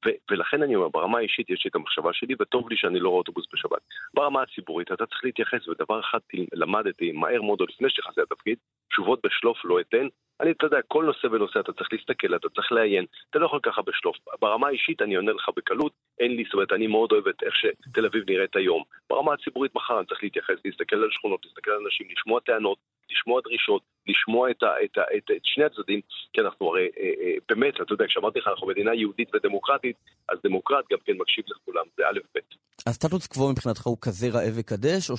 [0.06, 3.08] ו- ולכן אני אומר, ברמה האישית יש לי את המחשבה שלי, וטוב לי שאני לא
[3.08, 3.82] רואה אוטובוס בשבת.
[4.14, 6.18] ברמה הציבורית אתה צריך להתייחס, ודבר אחד
[6.52, 8.58] למדתי מהר מאוד עוד לפני שנכנסתי לתפקיד,
[8.90, 10.06] תשובות בשלוף לא אתן.
[10.40, 13.60] אני, אתה יודע, כל נושא ונושא אתה צריך להסתכל, אתה צריך לעיין, אתה לא יכול
[13.62, 14.16] ככה בשלוף.
[14.40, 17.54] ברמה האישית אני עונה לך בקלות, אין לי, זאת אומרת, אני מאוד אוהב את איך
[17.56, 18.82] שתל אביב נראית היום.
[19.10, 22.78] ברמה הציבורית מחר אני צריך להתייחס, להסתכל על שכונות, להסתכל על אנשים, לשמוע טענות,
[23.10, 26.00] לשמוע דרישות, לשמוע את, ה, את, ה, את, את שני הצדדים,
[26.32, 29.96] כי אנחנו הרי, אה, אה, באמת, אתה יודע, כשאמרתי לך, אנחנו מדינה יהודית ודמוקרטית,
[30.28, 32.38] אז דמוקרט גם כן מקשיב לכולם, זה א' ב'.
[32.86, 35.16] הסטטוס קוו מבחינתך הוא כזה ראה וקדש, או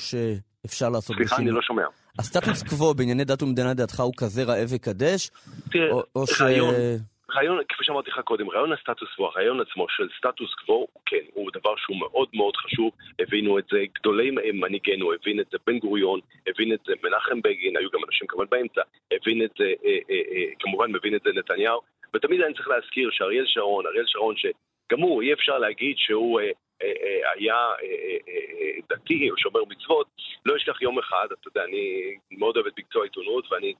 [0.67, 1.83] שאפשר לעשות סליחה, אני לא שומע.
[2.19, 5.29] הסטטוס קוו בענייני דת ומדינה לדעתך הוא כזה ראה וקדש,
[5.71, 6.41] תראה, או- או ש...
[6.41, 6.73] רעיון,
[7.35, 11.51] רעיון, כפי שאמרתי לך קודם, רעיון הסטטוס קוו, הרעיון עצמו של סטטוס קוו, כן, הוא
[11.53, 16.19] דבר שהוא מאוד מאוד חשוב, הבינו את זה, גדולי מנהיגינו, הבין את זה בן גוריון,
[16.47, 20.21] הבין את זה מנחם בגין, היו גם אנשים כמובן באמצע, הבין את זה, אה, אה,
[20.31, 21.79] אה, כמובן מבין את זה נתניהו,
[22.13, 26.39] ותמיד אני צריך להזכיר שאריאל שרון, אריאל שרון שגם הוא, אי אפשר להגיד שהוא
[27.35, 27.73] היה אה,
[28.27, 30.07] אה, אה, דתי או שומר מצוות,
[30.45, 33.73] לא אשכח יום אחד, אתה יודע, אני מאוד אוהב את מקצוע העיתונות, ואני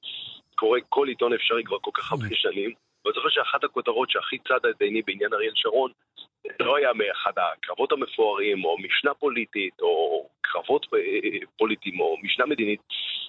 [0.55, 2.73] קורא כל עיתון אפשרי כבר כל כך הרבה שנים,
[3.05, 5.91] ואני זוכר שאחת הכותרות שהכי צדה את עיני בעניין אריאל שרון,
[6.59, 10.87] לא היה מאחד הקרבות המפוארים, או משנה פוליטית, או קרבות
[11.57, 12.79] פוליטיים, או משנה מדינית,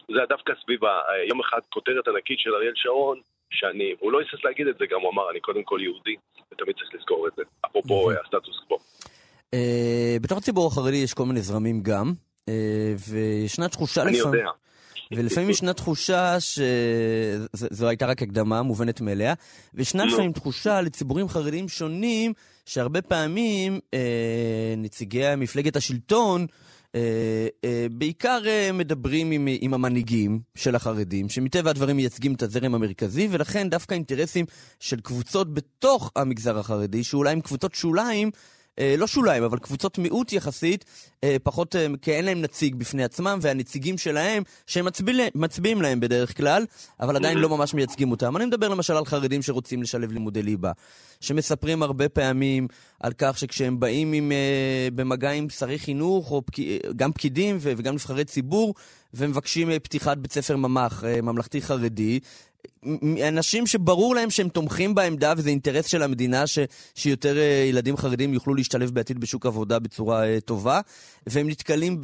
[0.09, 0.81] זה היה דווקא סביב
[1.29, 5.01] יום אחד כותרת ענקית של אריאל שרון, שאני, הוא לא היסס להגיד את זה, גם
[5.01, 6.17] הוא אמר, אני קודם כל יהודי,
[6.53, 8.79] ותמיד צריך לזכור את זה, אפרופו הסטטוס קוו.
[9.55, 12.13] אה, בתוך הציבור החרדי יש כל מיני זרמים גם,
[12.49, 12.55] אה,
[13.09, 14.41] וישנה תחושה אני לפעמים...
[14.41, 14.51] יודע.
[15.17, 19.35] ולפעמים ישנה תחושה שזו הייתה רק הקדמה מובנת מאליה,
[19.75, 20.13] וישנה נו.
[20.13, 22.33] לפעמים תחושה לציבורים חרדיים שונים,
[22.67, 26.47] שהרבה פעמים אה, נציגי מפלגת השלטון
[26.95, 27.01] אה,
[27.65, 33.29] אה, בעיקר אה, מדברים עם, עם המנהיגים של החרדים, שמטבע הדברים מייצגים את הזרם המרכזי,
[33.31, 34.47] ולכן דווקא אינטרסים
[34.81, 38.31] של קבוצות בתוך המגזר החרדי, שאולי הם קבוצות שוליים,
[38.81, 40.85] לא שוליים, אבל קבוצות מיעוט יחסית,
[41.25, 46.01] אה, פחות, אה, כי אין להם נציג בפני עצמם, והנציגים שלהם, שהם מצביע, מצביעים להם
[46.01, 46.65] בדרך כלל,
[47.01, 48.37] אבל עדיין לא ממש מייצגים אותם.
[48.37, 50.73] אני מדבר למשל על חרדים שרוצים לשלב לימודי ליבה,
[51.21, 52.69] שמספרים הרבה פעמים
[53.01, 56.55] על כך שכשהם באים עם, אה, במגע עם שרי חינוך, או פק,
[56.97, 58.75] גם פקידים וגם נבחרי ציבור,
[59.15, 62.21] ומבקשים אה, פתיחת בית ספר ממ"ח, אה, ממלכתי חרדי,
[63.29, 66.59] אנשים שברור להם שהם תומכים בעמדה וזה אינטרס של המדינה ש,
[66.95, 70.81] שיותר אה, ילדים חרדים יוכלו להשתלב בעתיד בשוק עבודה בצורה אה, טובה
[71.27, 72.01] והם נתקלים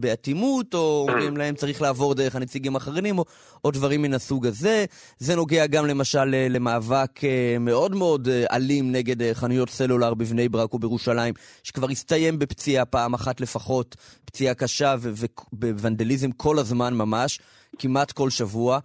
[0.00, 3.24] באטימות או אומרים להם צריך לעבור דרך הנציגים החרדים או,
[3.64, 4.84] או דברים מן הסוג הזה.
[5.18, 10.14] זה נוגע גם למשל אה, למאבק אה, מאוד מאוד אה, אלים נגד אה, חנויות סלולר
[10.14, 17.40] בבני ברק ובירושלים שכבר הסתיים בפציעה פעם אחת לפחות, פציעה קשה ובוונדליזם כל הזמן ממש.
[17.78, 18.78] כמעט כל שבוע,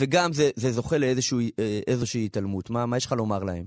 [0.00, 2.70] וגם זה, זה זוכה לאיזושהי התעלמות.
[2.70, 3.64] מה, מה יש לך לומר להם?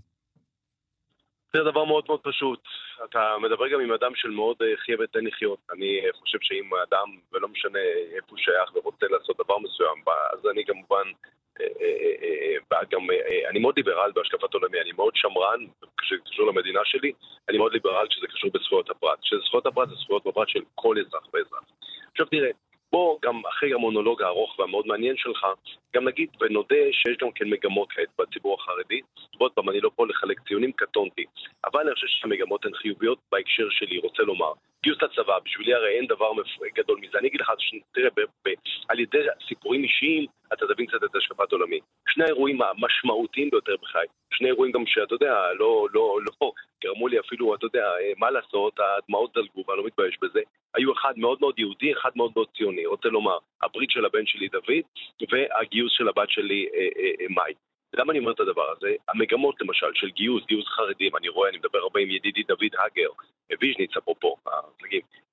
[1.54, 2.60] זה דבר מאוד מאוד פשוט.
[3.06, 5.60] אתה מדבר גם עם אדם של מאוד אה, חיה ותן לחיות.
[5.74, 7.80] אני אה, חושב שאם אדם, ולא משנה
[8.16, 9.98] איפה הוא שייך ורוצה לעשות דבר מסוים,
[10.34, 11.08] אז אני כמובן
[12.92, 13.02] גם,
[13.50, 15.60] אני מאוד ליברל בהשקפת עולמי, אני מאוד שמרן,
[15.98, 17.12] כשקשור למדינה שלי,
[17.50, 19.20] אני מאוד ליברל כשזה קשור בזכויות הפרט.
[19.22, 21.64] כשזכויות הפרט זה זכויות הפרט של כל אזרח ואזרח.
[22.12, 22.50] עכשיו תראה,
[22.94, 25.46] בוא, גם אחרי המונולוג הארוך והמאוד מעניין שלך,
[25.96, 29.00] גם נגיד ונודה שיש גם כן מגמות כעת בציבור החרדי.
[29.38, 31.26] עוד פעם, אני לא פה לחלק ציונים, קטונתי.
[31.66, 34.52] אבל אני חושב שהמגמות הן חיוביות בהקשר שלי, רוצה לומר.
[34.84, 36.32] גיוס לצבא, בשבילי הרי אין דבר
[36.76, 37.18] גדול מזה.
[37.18, 37.52] אני אגיד לך,
[37.94, 38.10] תראה,
[38.90, 41.80] על ידי סיפורים אישיים, אתה תבין קצת את השקפת עולמי.
[42.10, 46.52] שני האירועים המשמעותיים ביותר בחיי, שני אירועים גם שאתה יודע, לא, לא, לא,
[46.84, 47.86] גרמו לי אפילו, אתה יודע,
[48.18, 50.42] מה לעשות, הדמעות זלגו ואני לא מתבייש בזה.
[50.76, 52.86] היו אחד מאוד מאוד יהודי, אחד מאוד מאוד ציוני.
[52.86, 54.84] רוצה לומר, הברית של הבן שלי דוד,
[55.32, 57.54] והגיוס של הבת שלי אה, אה, אה, מאי.
[57.94, 58.96] למה אני אומר את הדבר הזה?
[59.08, 63.10] המגמות למשל של גיוס, גיוס חרדים, אני רואה, אני מדבר הרבה עם ידידי דוד הגר,
[63.62, 64.36] ויז'ניץ אפרופו,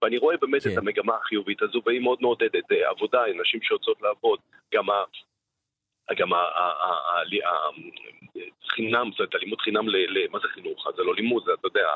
[0.03, 0.73] ואני רואה באמת כן.
[0.73, 4.39] את המגמה החיובית הזו, והיא מאוד מעודדת עבודה, נשים שיוצאות לעבוד,
[4.75, 5.05] גם ה...
[6.17, 6.29] גם
[8.71, 10.87] חינם, זאת אומרת, אלימות חינם, ל, מה זה חינוך?
[10.97, 11.87] זה לא לימוד, זה, אתה יודע,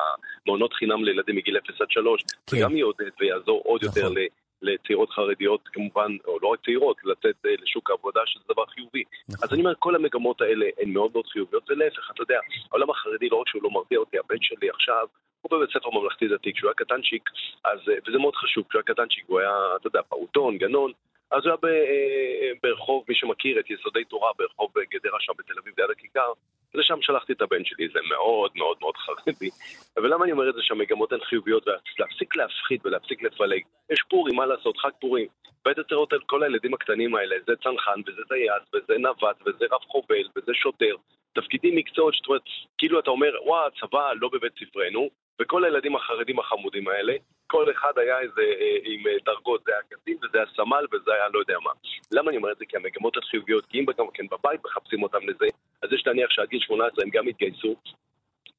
[0.45, 4.15] מעונות חינם לילדים מגיל 0 עד 3, זה גם יעודד ויעזור עוד יותר נכון.
[4.61, 9.03] לצעירות חרדיות, כמובן, או לא רק צעירות, לצאת אה, לשוק העבודה, שזה דבר חיובי.
[9.29, 9.43] נכון.
[9.43, 12.39] אז אני אומר, כל המגמות האלה הן מאוד מאוד חיוביות, ולהפך, אתה יודע,
[12.71, 15.07] העולם החרדי, לא רק שהוא לא מרתיע אותי, הבן שלי עכשיו,
[15.41, 17.29] הוא בבית ספר ממלכתי דתי, כשהוא היה קטנצ'יק,
[17.63, 20.91] אז, אה, וזה מאוד חשוב, כשהוא היה קטנצ'יק, הוא היה, אתה יודע, פעוטון, גנון,
[21.35, 25.73] אז הוא היה אה, ברחוב, מי שמכיר את יסודי תורה, ברחוב גדרה שם בתל אביב,
[25.77, 26.31] ליד הכיכר,
[26.73, 29.49] לשם שלחתי את הבן שלי, זה מאוד מאוד מאוד חרדי.
[29.97, 33.61] ולמה אני אומר את זה שהמגמות הן חיוביות, ולהפסיק להפחיד ולהפסיק לפלג.
[33.89, 35.27] יש פורים, מה לעשות, חג פורים.
[35.63, 39.81] צריך לראות את כל הילדים הקטנים האלה, זה צנחן, וזה טייס, וזה נווט, וזה רב
[39.87, 40.95] חובל, וזה שוטר.
[41.33, 42.41] תפקידים מקצועות, זאת אומרת,
[42.77, 45.09] כאילו אתה אומר, וואה, הצבא לא בבית ספרנו,
[45.41, 47.13] וכל הילדים החרדים החמודים האלה,
[47.47, 51.13] כל אחד היה איזה אה, עם אה, דרגות, זה היה קצין וזה היה סמל וזה
[51.13, 51.71] היה לא יודע מה.
[52.11, 52.65] למה אני אומר את זה?
[52.65, 55.45] כי המגמות החיוביות, כי אם גם כן בבית מחפשים אותם לזה,
[55.83, 57.75] אז יש להניח שעד גיל 18 הם גם יתגייסו,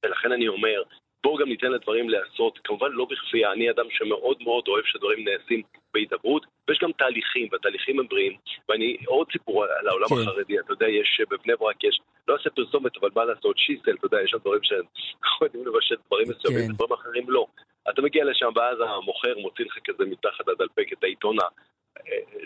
[0.05, 0.83] ולכן אני אומר,
[1.25, 5.63] בואו גם ניתן לדברים להיעשות, כמובן לא בכפייה, אני אדם שמאוד מאוד אוהב שדברים נעשים
[5.95, 8.37] בהידברות, ויש גם תהליכים, והתהליכים הם בריאים,
[8.69, 10.15] ואני, עוד סיפור על העולם כן.
[10.15, 14.07] החרדי, אתה יודע, יש בבני ברק, יש, לא אעשה פרסומת, אבל מה לעשות, שיסל, אתה
[14.07, 16.73] יודע, יש שם דברים שאנחנו יודעים לבשל דברים מסוימים, כן.
[16.73, 17.47] דברים אחרים לא.
[17.91, 21.37] אתה מגיע לשם, ואז המוכר מוציא לך כזה מתחת הדלפק את העיתון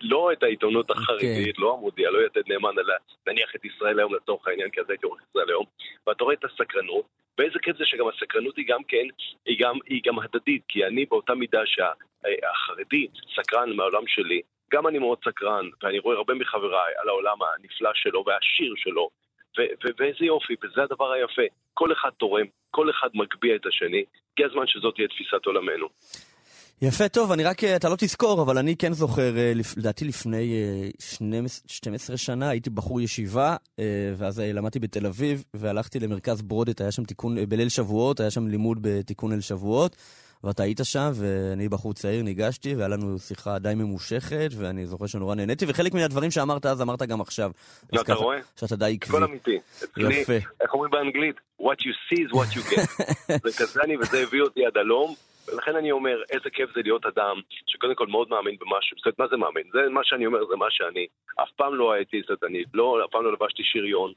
[0.02, 1.60] לא את העיתונות החרדית, okay.
[1.60, 2.94] לא המודיע, לא יתד נאמן, אלא
[3.26, 5.64] נניח את ישראל היום לצורך העניין, כי אז הייתי עורך ישראל היום,
[6.06, 7.04] ואתה רואה את הסקרנות,
[7.38, 9.06] ואיזה כיף זה שגם הסקרנות היא גם כן,
[9.46, 14.40] היא גם, היא גם הדדית, כי אני באותה מידה שהחרדי סקרן מהעולם שלי,
[14.72, 19.10] גם אני מאוד סקרן, ואני רואה הרבה מחבריי על העולם הנפלא שלו והעשיר שלו,
[19.98, 21.42] ואיזה יופי, וזה הדבר היפה.
[21.74, 25.88] כל אחד תורם, כל אחד מגביה את השני, הגיע הזמן שזאת תהיה תפיסת עולמנו.
[26.82, 30.54] יפה, טוב, אני רק, אתה לא תזכור, אבל אני כן זוכר, אה, לדעתי לפני
[30.98, 33.84] 12 אה, שנה הייתי בחור ישיבה, אה,
[34.16, 38.78] ואז למדתי בתל אביב, והלכתי למרכז ברודת, היה שם תיקון, בליל שבועות, היה שם לימוד
[38.80, 39.96] בתיקון ליל שבועות,
[40.44, 45.34] ואתה היית שם, ואני בחור צעיר, ניגשתי, והיה לנו שיחה די ממושכת, ואני זוכר שנורא
[45.34, 47.50] נהניתי, וחלק מן הדברים שאמרת אז, אמרת גם עכשיו.
[47.92, 48.38] לא, אתה רואה?
[48.56, 49.16] שאתה די עקבי.
[49.16, 49.58] הכל אמיתי.
[49.96, 50.32] יפה.
[50.60, 51.36] איך אומרים באנגלית?
[51.60, 53.04] What you see is what you get.
[53.44, 55.14] זה כזה אני, וזה הביא אותי עד הלום.
[55.52, 58.96] ולכן אני אומר, איזה כיף זה להיות אדם שקודם כל מאוד מאמין במשהו.
[58.96, 59.64] זאת אומרת, מה זה מאמין?
[59.72, 61.06] זה מה שאני אומר, זה מה שאני.
[61.42, 64.12] אף פעם לא הייתי סדנית, לא, אף פעם לא לבשתי שריון,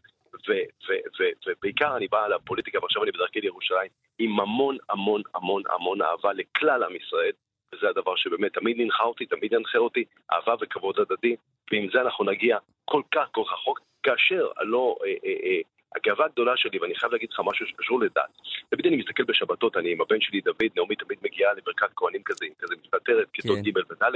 [1.47, 6.83] ובעיקר אני בא לפוליטיקה, ועכשיו אני בדרכי לירושלים, עם המון המון המון המון אהבה לכלל
[6.83, 7.31] עם ישראל.
[7.73, 11.35] וזה הדבר שבאמת תמיד ננחה אותי, תמיד ינחה אותי, אהבה וכבוד הדדי,
[11.71, 15.61] ועם זה אנחנו נגיע כל כך כל כך רחוק, כאשר הלא אה, אה, אה,
[15.95, 18.31] הגאווה הגדולה שלי, ואני חייב להגיד לך משהו שקשור לדת.
[18.69, 22.45] תמיד אני מסתכל בשבתות, אני עם הבן שלי דוד, נעמי תמיד מגיעה לברכת כהנים כזה,
[22.59, 23.71] כזה מסתתרת, כיתות כן.
[23.71, 24.15] ג' וד',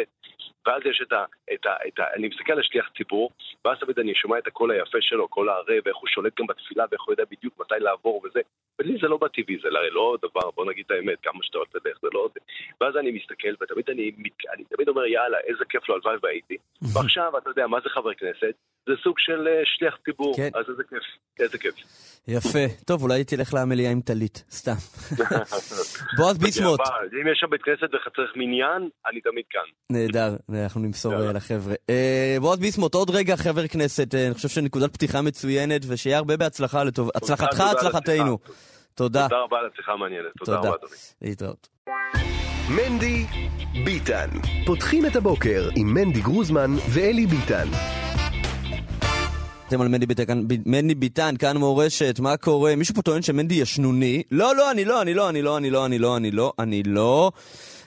[0.68, 1.74] ואז יש את ה, את ה...
[1.88, 2.04] את ה...
[2.16, 3.32] אני מסתכל על השליח ציבור,
[3.66, 6.86] ואז תמיד אני שומע את הקול היפה שלו, קול הערב, ואיך הוא שולט גם בתפילה,
[6.92, 8.40] ואיך הוא יודע בדיוק מתי לעבור וזה.
[8.80, 11.98] ולי זה לא בטבעי, זה לא דבר, בוא נגיד את האמת, כמה שאתה רוצה לדרך,
[12.02, 12.40] זה לא זה.
[12.82, 14.12] ואז אני מסתכל, ותמיד אני,
[14.54, 16.58] אני תמיד אומר, יאללה, איזה כיף לו, הלוואי והייתי.
[16.94, 18.56] ועכשיו, אתה יודע, מה זה חבר כנסת?
[18.88, 20.50] זה סוג של אה, שליח ציבור, כן.
[20.56, 21.04] אז איזה כיף,
[21.40, 21.76] איזה כיף.
[22.28, 22.84] יפה.
[22.86, 24.80] טוב, אולי תלך למליאה עם טלית, סתם.
[26.18, 26.80] בועז ביסמוט.
[27.22, 29.62] אם יש שם בית כנסת וצריך מניין, אני תמיד כאן.
[29.92, 31.76] נהדר, אנחנו נמסור אה, לחבר'ה.
[31.90, 36.84] אה, בועז ביסמוט, עוד רגע חבר כנסת, אני חושב שנקודת פתיחה מצוינת, ושיהיה הרבה בהצלחה
[36.84, 37.10] לטוב.
[37.16, 38.38] הצלחתך, הצלחתנו.
[38.96, 39.28] תודה.
[39.30, 40.32] תודה רבה על השיחה המעניינת.
[40.38, 40.96] תודה רבה, אדוני.
[41.22, 41.68] להתראות.
[42.70, 43.26] מנדי
[43.86, 44.28] ביטן.
[44.66, 47.68] פותחים את הבוקר עם מנדי גרוזמן ואלי ביטן.
[49.68, 52.76] אתם על מנדי ביטן, מנדי ביטן, כאן מורשת, מה קורה?
[52.76, 54.24] מישהו פה טוען שמנדי ישנוני?
[54.32, 56.84] לא, לא, אני לא, אני לא, אני לא, אני לא, אני לא, אני לא, אני
[56.84, 57.32] לא.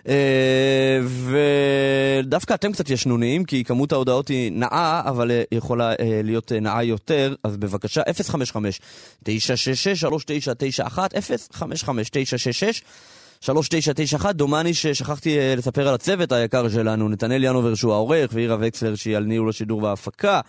[0.08, 1.00] אה,
[2.22, 6.60] ודווקא אתם קצת ישנוניים, כי כמות ההודעות היא נאה, אבל אה, יכולה אה, להיות אה,
[6.60, 8.02] נאה יותר, אז בבקשה,
[9.24, 9.28] 055-966-3991,
[13.42, 19.16] 055-966-3991, דומני ששכחתי לספר על הצוות היקר שלנו, נתנאל ינובר שהוא העורך, ואירה וקסלר שהיא
[19.16, 20.40] על ניהול השידור וההפקה,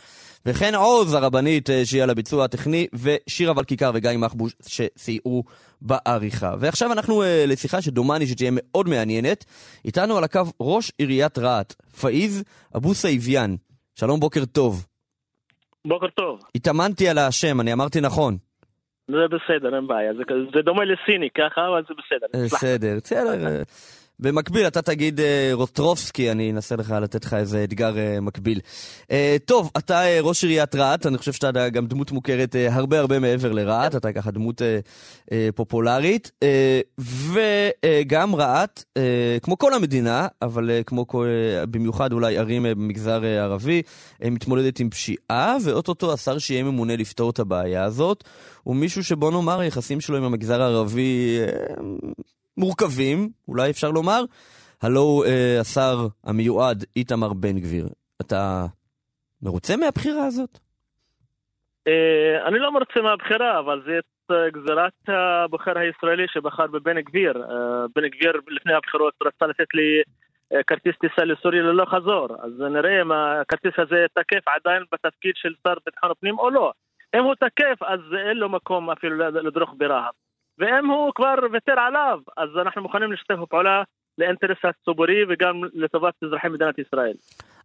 [0.45, 5.43] וכן עוז הרבנית אה, שהיא על הביצוע הטכני, ושירה ולכיכר וגיא מחבוש שסייעו
[5.81, 6.53] בעריכה.
[6.59, 9.45] ועכשיו אנחנו אה, לשיחה שדומני שתהיה מאוד מעניינת.
[9.85, 12.43] איתנו על הקו ראש עיריית רהט, פאיז
[12.77, 13.55] אבו סייביאן.
[13.95, 14.85] שלום, בוקר טוב.
[15.87, 16.39] בוקר טוב.
[16.55, 18.37] התאמנתי על השם, אני אמרתי נכון.
[19.07, 20.13] זה בסדר, אין בעיה.
[20.13, 20.23] זה,
[20.55, 22.45] זה דומה לסיני ככה, אבל זה בסדר.
[22.45, 23.63] בסדר, בסדר.
[24.25, 28.59] אה, במקביל אתה תגיד אה, רוטרובסקי, אני אנסה לך לתת לך איזה אתגר אה, מקביל.
[29.11, 32.99] אה, טוב, אתה אה, ראש עיריית רהט, אני חושב שאתה גם דמות מוכרת אה, הרבה
[32.99, 34.79] הרבה מעבר לרהט, אתה ככה דמות אה,
[35.31, 42.13] אה, פופולרית, אה, וגם רהט, אה, כמו כל המדינה, אבל אה, כמו כל, אה, במיוחד
[42.13, 43.81] אולי ערים אה, במגזר אה, הערבי,
[44.23, 48.23] אה, מתמודדת עם פשיעה, ואו-טו-טו השר שיהיה ממונה לפתור את הבעיה הזאת,
[48.63, 51.73] הוא מישהו שבוא נאמר היחסים שלו עם המגזר הערבי אה,
[52.57, 54.21] מורכבים, אולי אפשר לומר.
[54.81, 57.89] הלו הוא אה, השר המיועד איתמר בן גביר.
[58.21, 58.65] אתה
[59.41, 60.59] מרוצה מהבחירה הזאת?
[61.87, 63.99] אה, אני לא מרוצה מהבחירה, אבל זה
[64.31, 67.43] אה, גזירת הבוחר הישראלי שבחר בבן גביר.
[67.43, 70.01] אה, בן גביר לפני הבחירות רצה לתת לי
[70.53, 75.53] אה, כרטיס טיסה לסוריה ללא חזור, אז נראה אם הכרטיס הזה תקף עדיין בתפקיד של
[75.67, 76.71] שר ביטחון הפנים או לא.
[77.15, 80.15] אם הוא תקף, אז אין לו מקום אפילו לדרוך ברהט.
[80.61, 83.83] ואם הוא כבר ויתר עליו, אז אנחנו מוכנים לשתף פעולה
[84.17, 87.13] לאינטרס הציבורי וגם לטובת אזרחי מדינת ישראל.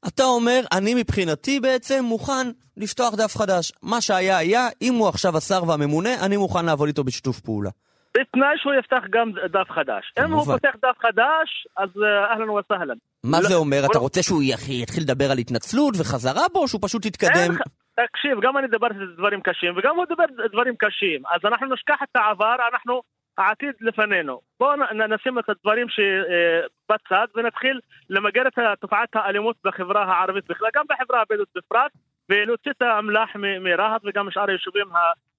[0.09, 3.72] אתה אומר, אני מבחינתי בעצם מוכן לפתוח דף חדש.
[3.82, 7.70] מה שהיה היה, אם הוא עכשיו השר והממונה, אני מוכן לעבוד איתו בשיתוף פעולה.
[8.18, 10.12] בתנאי שהוא יפתח גם דף חדש.
[10.24, 10.44] אם הוא.
[10.44, 12.94] פותח דף חדש, אז אה, אהלן וסהלן.
[13.24, 13.80] מה לא- זה אומר?
[13.80, 17.55] בוא- אתה רוצה שהוא יתחיל לדבר על התנצלות וחזרה בו, או שהוא פשוט יתקדם?
[17.97, 21.22] תקשיב, גם אני דיברתי דברים קשים, וגם הוא דיבר דברים קשים.
[21.30, 23.03] אז אנחנו נשכח את העבר, אנחנו,
[23.38, 24.40] העתיד לפנינו.
[24.61, 24.76] בואו
[25.09, 27.80] נשים את הדברים ש- אה, בצד ונתחיל
[28.11, 31.92] למגר את תופעת האלימות בחברה הערבית בכלל, גם בחברה הבדואית בפרט,
[32.28, 34.86] ולהוציא את האמל"ח מרהט וגם משאר היישובים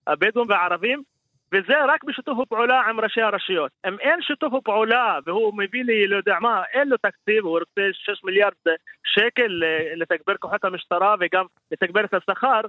[0.08, 1.04] הבדואים והערבים.
[1.52, 3.72] וזה רק בשיתוף פעולה עם ראשי הרשויות.
[3.88, 7.82] אם אין שיתוף פעולה והוא מביא לי, לא יודע מה, אין לו תקציב, הוא רוצה
[7.94, 8.54] 6 מיליארד
[9.04, 9.62] שקל
[9.96, 12.62] לתגבר כוחות המשטרה וגם לתגבר את השכר,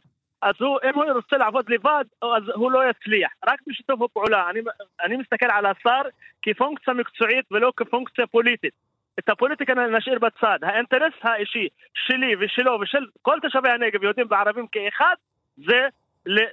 [0.42, 3.30] אז הוא, אם הוא רוצה לעבוד לבד, אז הוא לא יצליח.
[3.46, 4.50] רק בשיתוף פעולה.
[4.50, 4.60] אני,
[5.04, 6.02] אני מסתכל על השר
[6.42, 8.72] כפונקציה מקצועית ולא כפונקציה פוליטית.
[9.18, 10.58] את הפוליטיקה נשאיר בצד.
[10.62, 15.14] האינטרס האישי שלי ושלו ושל כל תושבי הנגב, יהודים וערבים כאחד,
[15.56, 15.88] זה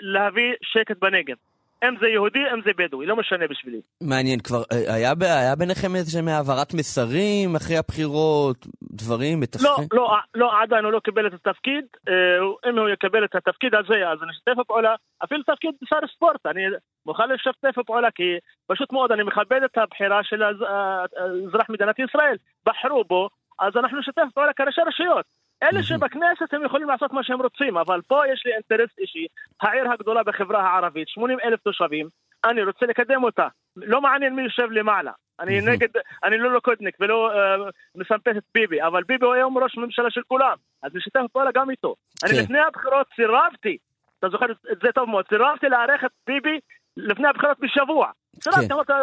[0.01, 1.35] להביא שקט בנגב.
[1.83, 3.81] אם זה יהודי, אם זה בדואי, לא משנה בשבילי.
[4.01, 9.87] מעניין, כבר אה, היה, היה ביניכם איזה העברת מסרים אחרי הבחירות, דברים, לא, מתווכים?
[9.93, 11.85] לא, לא, עדיין הוא לא קיבל את התפקיד.
[12.09, 14.95] אה, אם הוא יקבל את התפקיד הזה, אז נשתף פעולה.
[15.23, 16.61] אפילו תפקיד שר ספורט, אני
[17.05, 18.23] מוכן לשתף פעולה, כי
[18.67, 21.03] פשוט מאוד אני מכבד את הבחירה של אה,
[21.47, 22.37] אזרח מדינת ישראל.
[22.65, 25.25] בחרו בו, אז אנחנו נשתף פעולה כראשי רשויות.
[25.63, 29.27] אלה שבכנסת הם יכולים לעשות מה שהם רוצים, אבל פה יש לי אינטרס אישי.
[29.61, 32.09] העיר הגדולה בחברה הערבית, 80 אלף תושבים,
[32.45, 33.47] אני רוצה לקדם אותה.
[33.75, 35.11] לא מעניין מי יושב למעלה.
[35.39, 35.61] אני.
[35.61, 35.87] נגד,
[36.23, 40.21] אני לא לוקדניק ולא אה, מסמפת את ביבי, אבל ביבי הוא היום ראש ממשלה של
[40.27, 41.95] כולם, אז נשתף פעולה גם איתו.
[42.23, 42.43] אני כן.
[42.43, 43.77] לפני הבחירות סירבתי,
[44.19, 46.59] אתה זוכר את זה טוב מאוד, סירבתי לארח את ביבי
[46.97, 48.11] לפני הבחירות בשבוע.
[48.41, 48.93] סירבתי, כן.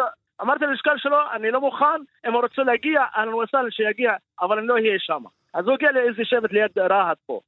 [0.41, 4.67] אמרתי ללשכה שלו, אני לא מוכן, אם הוא רוצה להגיע, אהלן וסהלן שיגיע, אבל אני
[4.67, 5.23] לא אהיה שם.
[5.53, 7.39] אז הוא הגיע לאיזה שבט ליד רהט פה.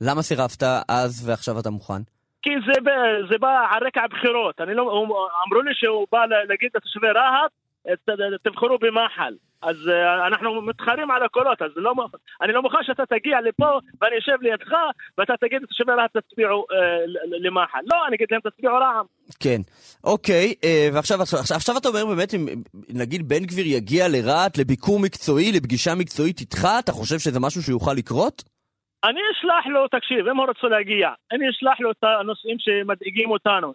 [0.00, 2.02] למה סירבת אז ועכשיו אתה מוכן?
[2.42, 2.72] כי זה,
[3.30, 4.60] זה בא על רקע הבחירות.
[4.60, 5.06] לא, הוא-
[5.48, 6.18] אמרו לי שהוא בא
[6.48, 7.50] להגיד לתושבי רהט,
[8.42, 9.34] תבחרו במחל.
[9.62, 11.92] אז uh, אנחנו מתחרים על הקולות, אז לא,
[12.42, 14.72] אני לא מוכן שאתה תגיע לפה ואני אשב לידך
[15.18, 16.74] ואתה תגיד לתושבי רהט תצביעו uh,
[17.40, 17.78] למחל.
[17.92, 19.06] לא, אני אגיד להם תצביעו רע"מ.
[19.40, 19.60] כן.
[20.04, 22.46] אוקיי, אה, ועכשיו עכשיו, עכשיו, אתה אומר באמת, אם
[22.88, 27.92] נגיד בן גביר יגיע לרהט לביקור מקצועי, לפגישה מקצועית איתך, אתה חושב שזה משהו שיוכל
[27.96, 28.42] לקרות?
[29.04, 33.72] אני אשלח לו, תקשיב, אם הוא רוצה להגיע, אני אשלח לו את הנושאים שמדאיגים אותנו,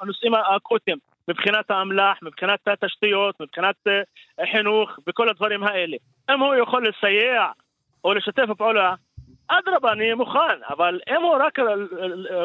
[0.00, 0.98] הנושאים האקוטיים,
[1.28, 5.96] מבחינת האמל"ח, מבחינת התשתיות, מבחינת אה, חינוך וכל הדברים האלה.
[6.30, 7.46] אם הוא יכול לסייע
[8.04, 8.94] או לשתף פעולה,
[9.48, 11.58] אדרבה, אני מוכן, אבל אם הוא רק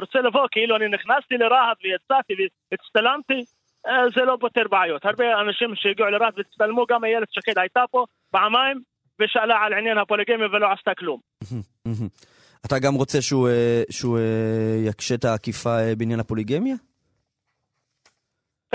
[0.01, 2.33] רוצה לבוא, כאילו אני נכנסתי לרהט ויצאתי
[2.71, 3.43] והצטלמתי,
[3.87, 5.05] אה, זה לא פותר בעיות.
[5.05, 8.81] הרבה אנשים שהגיעו לרהט והצטלמו, גם איילת שקד הייתה פה פעמיים
[9.21, 11.19] ושאלה על עניין הפוליגמיה ולא עשתה כלום.
[12.65, 14.19] אתה גם רוצה שהוא, אה, שהוא
[14.85, 16.75] יקשה את העקיפה בעניין הפוליגמיה?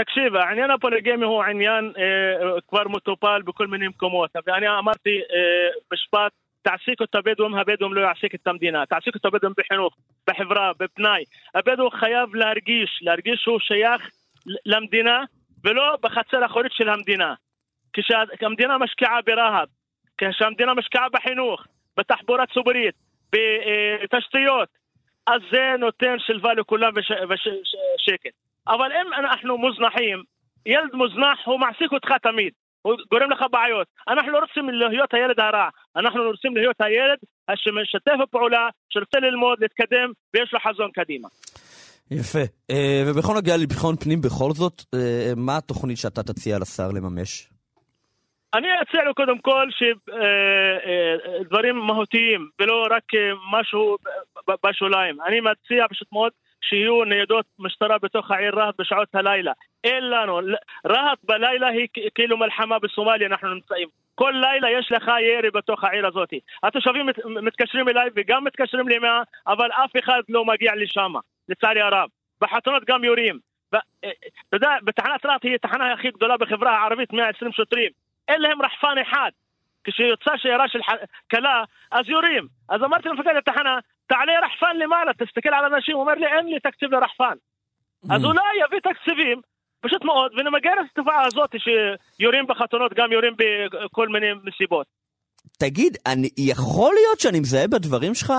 [0.01, 4.31] תקשיב, העניין הפוליגמי הוא עניין אה, כבר מטופל בכל מיני מקומות.
[4.47, 6.33] ואני אמרתי אה, משפט,
[6.63, 8.87] תעסיק את הבדואים, הבדואים לא יעסיק את המדינה.
[8.87, 9.97] תעסיק את הבדואים בחינוך,
[10.31, 11.25] בחברה, בפנאי.
[11.55, 14.11] הבדואי חייב להרגיש, להרגיש שהוא שייך
[14.67, 15.25] למדינה
[15.65, 17.35] ולא בחצר האחורית של המדינה.
[17.93, 19.69] כשהמדינה משקיעה ברהט,
[20.19, 21.65] כשהמדינה משקיעה בחינוך,
[21.97, 22.95] בתחבורה ציבורית,
[23.33, 24.69] בתשתיות,
[25.27, 26.93] אז זה נותן שלווה לכולם
[27.29, 28.46] ושקט.
[28.69, 30.23] אבל אם אנחנו מוזנחים,
[30.67, 32.53] ילד מוזנח הוא מעסיק אותך תמיד,
[32.83, 33.87] הוא גורם לך בעיות.
[34.09, 37.19] אנחנו לא רוצים להיות הילד הרע, אנחנו רוצים להיות הילד
[37.55, 41.29] שמשתף פעולה, שרוצה ללמוד, להתקדם, ויש לו חזון קדימה.
[42.11, 42.45] יפה.
[42.71, 47.49] אה, ובכל נוגע לביטחון פנים בכל זאת, אה, מה התוכנית שאתה תציע לשר לממש?
[48.55, 49.69] אני אציע לו קודם כל
[51.41, 53.05] שדברים אה, מהותיים ולא רק
[53.53, 53.97] משהו
[54.67, 55.17] בשוליים.
[55.27, 56.33] אני מציע פשוט מאוד
[56.69, 59.53] שיהיו ניידות משטרה בתוך העיר רהט בשעות הלילה.
[59.85, 60.41] אין לנו.
[60.87, 63.89] רהט בלילה היא כאילו מלחמה בסומליה, אנחנו נמצאים.
[64.15, 66.31] כל לילה יש לך ירי בתוך העיר הזאת.
[66.63, 67.07] התושבים
[67.43, 71.13] מתקשרים אליי וגם מתקשרים למאה, אבל אף אחד לא מגיע לשם,
[71.49, 72.09] לצערי הרב.
[72.41, 73.39] בחתונות גם יורים.
[73.75, 73.81] אה,
[74.49, 77.91] אתה יודע, בתחנת רהט היא התחנה הכי גדולה בחברה הערבית, 120 שוטרים.
[78.29, 79.31] אין להם רחפן אחד.
[79.85, 80.81] כשיוצא שיירה של
[81.31, 82.47] כלה, אז יורים.
[82.69, 83.79] אז אמרתי למפקד התחנה,
[84.11, 87.37] תעלה רחפן למעלה, תסתכל על אנשים, הוא אומר לי, אין לי תקציב לרחפן.
[88.11, 89.41] אז אולי יביא תקציבים,
[89.81, 94.87] פשוט מאוד, ונמגר את התופעה הזאת שיורים בחתונות, גם יורים בכל מיני מסיבות.
[95.59, 98.33] תגיד, אני, יכול להיות שאני מזהה בדברים שלך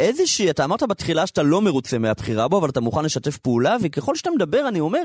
[0.00, 4.14] איזושהי, אתה אמרת בתחילה שאתה לא מרוצה מהבחירה בו, אבל אתה מוכן לשתף פעולה, וככל
[4.14, 5.02] שאתה מדבר, אני אומר,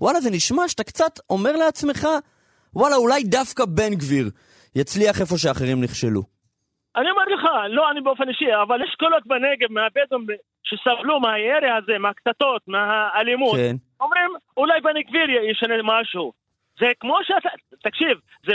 [0.00, 2.08] וואלה, זה נשמע שאתה קצת אומר לעצמך,
[2.74, 4.30] וואלה, אולי דווקא בן גביר
[4.74, 6.31] יצליח איפה שאחרים נכשלו.
[6.96, 10.26] אני אומר לך, לא אני באופן אישי, אבל יש קולות בנגב מהבדואים
[10.62, 13.56] שסבלו מהירי הזה, מהקטטות, מהאלימות.
[13.56, 13.76] כן.
[14.00, 16.32] אומרים, אולי בני גביר ישנה משהו.
[16.78, 17.48] זה כמו שאתה,
[17.82, 18.52] תקשיב, זה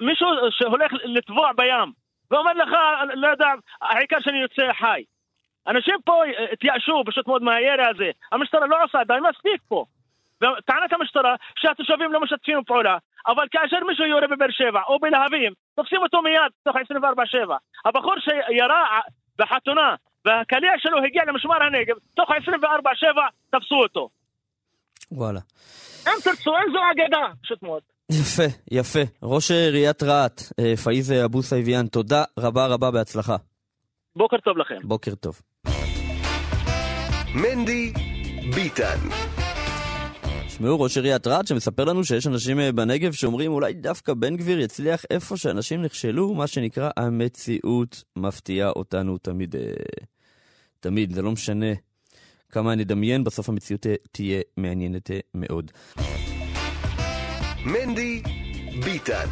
[0.00, 1.92] מישהו שהולך לטבוע בים,
[2.30, 2.68] ואומר לך,
[3.14, 3.48] לא יודע,
[3.82, 5.02] העיקר שאני יוצא חי.
[5.66, 6.22] אנשים פה
[6.52, 8.10] התייאשו פשוט מאוד מהירי הזה.
[8.32, 9.84] המשטרה לא עושה די מספיק פה.
[10.40, 12.96] וטענת המשטרה שהתושבים לא משתפים פעולה,
[13.28, 16.78] אבל כאשר מישהו יורה בבאר שבע או בלהבים, תופסים אותו מיד תוך 24-7.
[17.86, 19.00] הבחור שירה
[19.38, 22.32] בחתונה והקליע שלו הגיע למשמר הנגב, תוך 24-7
[23.50, 24.08] תפסו אותו.
[25.12, 25.40] וואלה.
[26.06, 27.82] אם תרצו, איזו אגדה, פשוט מאוד.
[28.10, 28.98] יפה, יפה.
[29.22, 33.36] ראש עיריית רהט, אה, פאיז אבו צהיבאן, תודה רבה רבה, בהצלחה.
[34.16, 34.78] בוקר טוב לכם.
[34.82, 35.40] בוקר טוב.
[37.34, 37.92] מנדי
[38.54, 38.98] ביתאן
[40.58, 44.60] תשמעו, ראש עיריית רהט שמספר לנו שיש אנשים אה, בנגב שאומרים אולי דווקא בן גביר
[44.60, 49.56] יצליח איפה שאנשים נכשלו, מה שנקרא המציאות מפתיעה אותנו תמיד.
[49.56, 49.62] אה,
[50.80, 51.66] תמיד, זה לא משנה
[52.48, 55.70] כמה נדמיין, בסוף המציאות אה, תהיה מעניינת מאוד.
[57.64, 58.22] מנדי
[58.84, 59.28] ביטן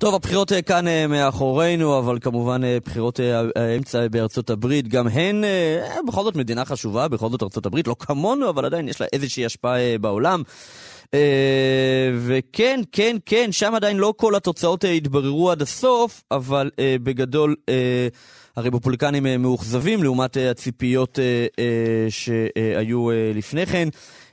[0.00, 3.20] טוב, הבחירות אה, כאן אה, מאחורינו, אבל כמובן אה, בחירות
[3.56, 5.44] האמצע בארצות הברית, גם הן
[6.08, 9.46] בכל זאת מדינה חשובה, בכל זאת ארצות הברית, לא כמונו, אבל עדיין יש לה איזושהי
[9.46, 10.42] השפעה בעולם.
[12.18, 16.70] וכן, כן, כן, שם עדיין לא כל התוצאות התבררו עד הסוף, אבל
[17.02, 17.54] בגדול
[18.56, 21.18] הרפובליקנים מאוכזבים לעומת הציפיות
[22.10, 23.88] שהיו לפני כן.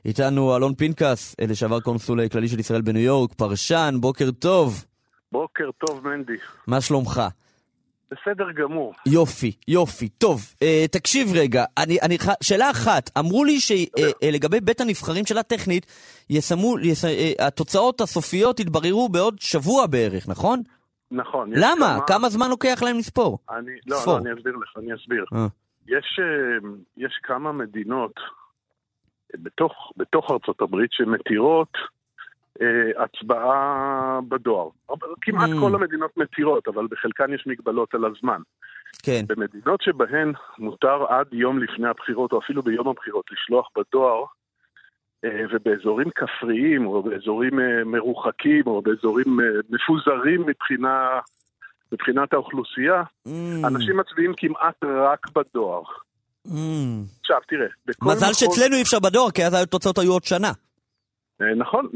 [0.06, 4.87] איתנו אלון פנקס, לשעבר קונסול כללי של ישראל בניו יורק, פרשן, בוקר טוב.
[5.32, 6.38] בוקר טוב, מנדי.
[6.68, 7.22] מה שלומך?
[8.12, 8.94] בסדר גמור.
[9.06, 10.10] יופי, יופי.
[10.10, 15.26] טוב, אה, תקשיב רגע, אני, אני, שאלה אחת, אמרו לי שלגבי אה, אה, בית הנבחרים
[15.26, 15.86] שלה טכנית,
[16.30, 20.62] יסמו, יס, אה, התוצאות הסופיות יתבררו בעוד שבוע בערך, נכון?
[21.12, 21.50] נכון.
[21.54, 21.76] למה?
[21.76, 22.08] כמה...
[22.08, 23.40] כמה זמן לוקח להם לספור?
[23.50, 25.26] אני, לא, לא, אני אסביר לך, אני אסביר.
[25.34, 25.48] אה.
[25.88, 28.14] יש, אה, יש כמה מדינות
[29.34, 31.72] בתוך, בתוך ארצות הברית שמתירות
[32.62, 34.70] אה, הצבעה בדואר.
[35.22, 35.60] כמעט mm.
[35.60, 38.42] כל המדינות מתירות, אבל בחלקן יש מגבלות על הזמן.
[39.04, 39.26] כן.
[39.28, 44.24] במדינות שבהן מותר עד יום לפני הבחירות, או אפילו ביום הבחירות, לשלוח בדואר,
[45.26, 49.40] אה, ובאזורים כפריים, או באזורים אה, מרוחקים, או באזורים
[49.70, 51.20] מפוזרים מבחינה,
[51.92, 53.32] מבחינת האוכלוסייה, mm.
[53.68, 55.82] אנשים מצביעים כמעט רק בדואר.
[56.48, 56.52] Mm.
[57.22, 57.68] עכשיו, תראה,
[58.02, 60.52] מזל שאצלנו אי אפשר בדואר, כי אז התוצאות היו עוד שנה.
[61.42, 61.90] אה, נכון,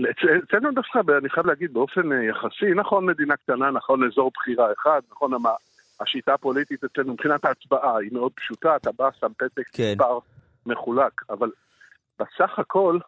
[0.44, 5.02] אצלנו דווקא, אני חייב להגיד, באופן אה, יחסי, נכון מדינה קטנה, נכון אזור בחירה אחד,
[5.12, 5.32] נכון
[6.00, 9.92] השיטה הפוליטית אצלנו מבחינת ההצבעה היא מאוד פשוטה, אתה בא, שם פתק, כן.
[9.92, 10.20] מספר
[10.66, 11.52] מחולק, אבל
[12.20, 13.00] בסך הכל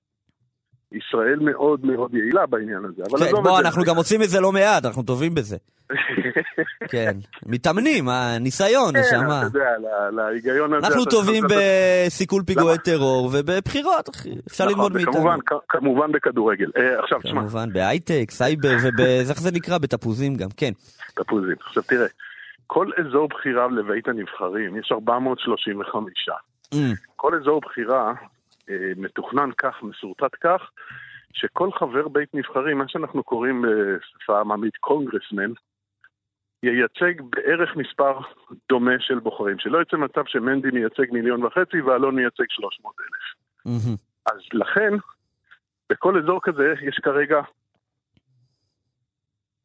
[0.94, 3.04] ישראל מאוד מאוד יעילה בעניין הזה.
[3.12, 3.68] אבל כן, עזוב בוא, את זה.
[3.68, 5.58] אנחנו גם עושים את זה לא מעט, אנחנו טובים בזה.
[6.91, 7.12] כן,
[7.46, 9.39] מתאמנים, הניסיון, כן, נשמה.
[9.48, 10.88] אתה יודע, לה- להיגיון הזה...
[10.88, 14.10] אנחנו טובים בסיכול פיגועי טרור ובבחירות.
[14.48, 15.30] אפשר נכון, ללמוד מאיתנו.
[15.70, 16.72] כמובן בכדורגל.
[16.78, 19.78] אה, עכשיו, תשמע, כמובן, בהייטק, סייבר, ואיך זה נקרא?
[19.78, 20.72] בתפוזים גם, כן.
[21.16, 21.56] תפוזים.
[21.68, 22.08] עכשיו תראה,
[22.68, 26.14] כל אזור בחירה לבית הנבחרים, יש 435.
[26.74, 26.78] Mm,
[27.16, 28.14] כל אזור בחירה
[28.97, 30.72] מתוכנן כך, מסורטט כך,
[31.34, 35.51] שכל חבר בית נבחרים, מה שאנחנו קוראים בשפה עממית קונגרסמן,
[36.64, 38.20] ייצג בערך מספר
[38.70, 39.59] דומה של בוחרים.
[39.59, 43.43] שלא יצא מצב שמנדי מייצג מיליון וחצי ואלון מייצג 300 אלף.
[44.26, 44.93] אז לכן,
[45.89, 47.41] בכל אזור כזה יש כרגע,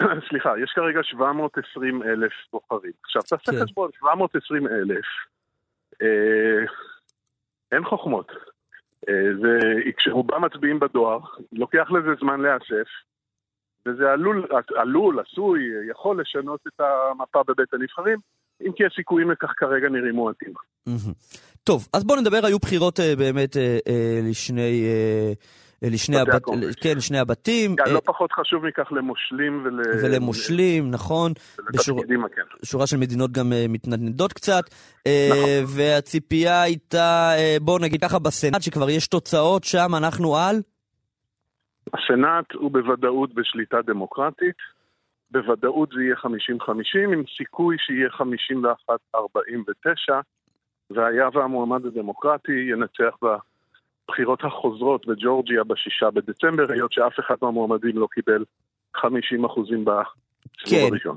[0.29, 2.93] סליחה, יש כרגע 720 אלף בוחרים.
[3.05, 3.65] עכשיו, תעשה כן.
[3.65, 5.05] חשבון, 720 אלף,
[6.03, 6.65] אה,
[7.73, 8.33] אין חוכמות.
[9.09, 9.59] אה, זה,
[9.97, 11.19] כשרובם מצביעים בדואר,
[11.53, 12.89] לוקח לזה זמן להיאסף,
[13.87, 14.47] וזה עלול,
[14.77, 18.19] עלול, עשוי, יכול לשנות את המפה בבית הנבחרים,
[18.67, 20.53] אם כי הסיכויים לכך כרגע נראים מועטים.
[21.65, 24.85] טוב, אז בואו נדבר, היו בחירות אה, באמת אה, אה, לשני...
[25.83, 26.43] אה, אה, לשני, הבת...
[26.83, 29.81] כן, לשני הבתים, כן, אה, לא פחות חשוב מכך למושלים ול...
[30.03, 31.33] ולמושלים, נכון,
[31.73, 31.97] בשור...
[31.97, 32.43] ולתפקידים, כן.
[32.65, 34.63] שורה של מדינות גם אה, מתנדנדות קצת,
[35.07, 35.77] אה, נכון.
[35.77, 40.57] והציפייה הייתה, אה, בואו נגיד ככה, בסנאט, שכבר יש תוצאות שם, אנחנו על?
[41.95, 44.57] הסנאט הוא בוודאות בשליטה דמוקרטית,
[45.31, 48.09] בוודאות זה יהיה 50-50, עם סיכוי שיהיה
[49.17, 49.21] 51-49,
[50.91, 53.17] והיה והמועמד הדמוקרטי ינצח
[54.09, 58.45] בבחירות החוזרות בג'ורג'יה בשישה בדצמבר, היות שאף אחד מהמועמדים לא קיבל
[58.97, 61.17] 50 אחוזים בסיבוב כן, הראשון.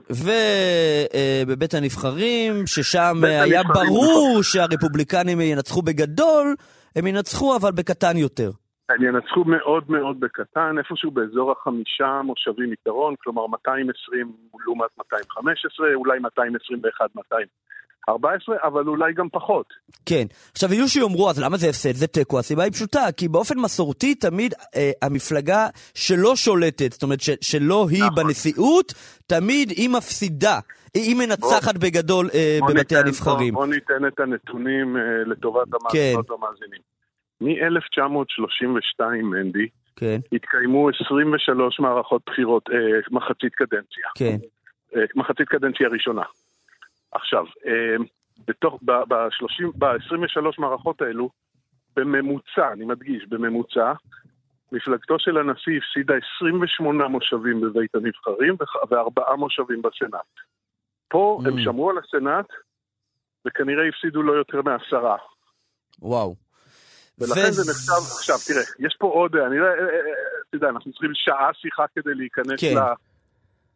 [1.48, 6.56] ובבית הנבחרים, ששם היה הנבחרים, ברור שהרפובליקנים ינצחו בגדול,
[6.96, 8.52] הם ינצחו אבל בקטן יותר.
[8.90, 14.32] הם ינצחו מאוד מאוד בקטן, איפשהו באזור החמישה מושבים יתרון, כלומר 220
[14.66, 17.10] לעומת 215, אולי 221,
[18.10, 19.66] 214, אבל אולי גם פחות.
[20.06, 20.24] כן.
[20.52, 21.92] עכשיו, יהיו שיאמרו, אז למה זה הפסד?
[21.96, 22.40] זה תיקו.
[22.40, 27.88] הסיבה היא פשוטה, כי באופן מסורתי תמיד אה, המפלגה שלא שולטת, זאת אומרת ש, שלא
[27.90, 28.16] היא נכון.
[28.16, 28.94] בנשיאות,
[29.28, 30.60] תמיד היא מפסידה.
[30.94, 33.54] היא, מנצחת בגדול אה, בוא בבתי ניתן- הנבחרים.
[33.54, 36.82] בוא, בוא ניתן את הנתונים אה, לטובת המאזינות והמאזינים.
[37.42, 42.78] מ-1932, מנדי, כן, התקיימו 23 מערכות בחירות, אה,
[43.12, 44.06] מחצית קדנציה.
[44.18, 44.38] כן.
[44.96, 46.22] אה, מחצית קדנציה ראשונה.
[47.12, 47.96] עכשיו, אה,
[48.48, 51.30] בתוך, ב-30, ב-23 מערכות האלו,
[51.96, 53.94] בממוצע, אני מדגיש, בממוצע,
[54.72, 58.56] מפלגתו של הנשיא הפסידה 28 מושבים בבית הנבחרים
[58.90, 60.32] וארבעה מושבים בסנאט.
[61.08, 61.48] פה Mm.
[61.48, 62.46] הם שמרו על הסנאט,
[63.48, 65.18] וכנראה הפסידו לא יותר מעשרה.
[66.00, 66.36] וואו.
[67.20, 69.76] ולכן ו- זה נחשב, עכשיו תראה, יש פה עוד, אני לא, אה, אה,
[70.50, 72.76] אתה יודע, אנחנו צריכים שעה שיחה כדי להיכנס כן.
[72.76, 72.80] ל...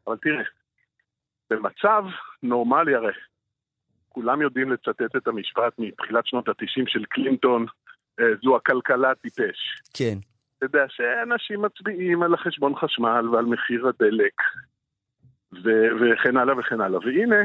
[0.08, 0.44] אבל תראה,
[1.50, 2.04] במצב
[2.43, 3.12] נורמלי הרי,
[4.10, 7.66] כולם יודעים לצטט את המשפט מתחילת שנות התשעים של קלינטון,
[8.20, 9.58] אה, זו הכלכלה טיפש.
[9.93, 10.18] כן.
[10.58, 14.34] אתה יודע שאנשים מצביעים על החשבון חשמל ועל מחיר הדלק,
[15.54, 17.00] ו- וכן הלאה וכן הלאה.
[17.00, 17.43] והנה,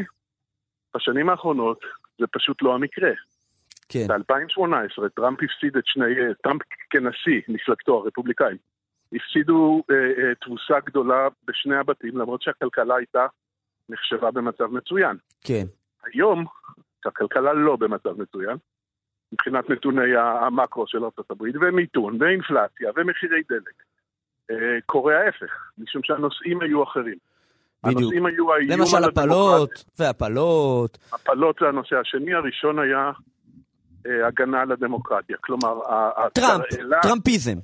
[0.96, 1.80] בשנים האחרונות
[2.18, 3.10] זה פשוט לא המקרה.
[3.88, 4.06] כן.
[4.06, 8.56] ב-2018 טראמפ הפסיד את שני, אה, טראמפ כנשיא, מפלגתו הרפובליקאים,
[9.12, 13.26] הפסידו אה, אה, תבוסה גדולה בשני הבתים, למרות שהכלכלה הייתה
[13.90, 15.16] נחשבה במצב מצוין.
[15.44, 15.66] כן.
[16.04, 16.44] היום,
[17.04, 18.56] שהכלכלה לא במצב מצוין,
[19.32, 20.98] מבחינת נתוני המקרו של
[21.30, 23.74] הברית, ומיתון, ואינפלציה, ומחירי דלק,
[24.50, 27.16] אה, קורה ההפך, משום שהנושאים היו אחרים.
[27.84, 28.00] בדיוק.
[28.00, 29.24] הנושאים היו האיום למשל על הדמוקרטיה.
[29.32, 30.98] הפלות, והפלות.
[31.12, 33.10] הפלות זה הנושא השני, הראשון היה
[34.06, 35.36] אה, הגנה על הדמוקרטיה.
[35.40, 35.80] כלומר,
[36.34, 37.58] טראמפ, התרעלה- טראמפיזם.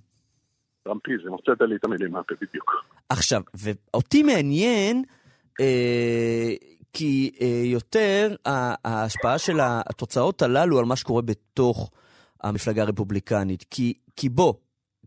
[0.85, 2.75] טראמפיזם, הוצאת לי את המילים מהפה בדיוק.
[3.09, 5.05] עכשיו, ואותי מעניין,
[6.93, 8.35] כי אה, יותר
[8.85, 11.91] ההשפעה של התוצאות הללו על מה שקורה בתוך
[12.43, 13.65] המפלגה הרפובליקנית.
[13.71, 14.55] כי, כי בוא,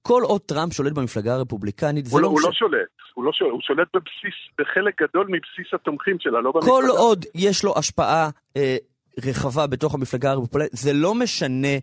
[0.02, 2.60] כל עוד טראמפ שולט במפלגה הרפובליקנית, זה לא- לא הוא לא משנה.
[2.60, 6.72] שולט, הוא לא שולט, הוא שולט בבסיס, בחלק גדול מבסיס התומכים שלה, לא במפלגה.
[6.72, 8.78] כל עוד יש לו השפעה אה,
[9.26, 11.78] רחבה בתוך המפלגה הרפובליקנית, זה לא משנה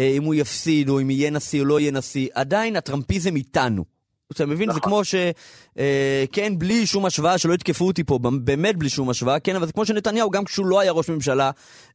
[0.00, 3.95] אה, אם הוא יפסיד או אם יהיה נשיא או לא יהיה נשיא, עדיין הטראמפיזם איתנו.
[4.32, 4.70] אתה מבין?
[4.70, 4.92] זה נכון.
[4.92, 5.14] כמו ש...
[5.78, 9.66] אה, כן, בלי שום השוואה, שלא יתקפו אותי פה, באמת בלי שום השוואה, כן, אבל
[9.66, 11.50] זה כמו שנתניהו, גם כשהוא לא היה ראש ממשלה,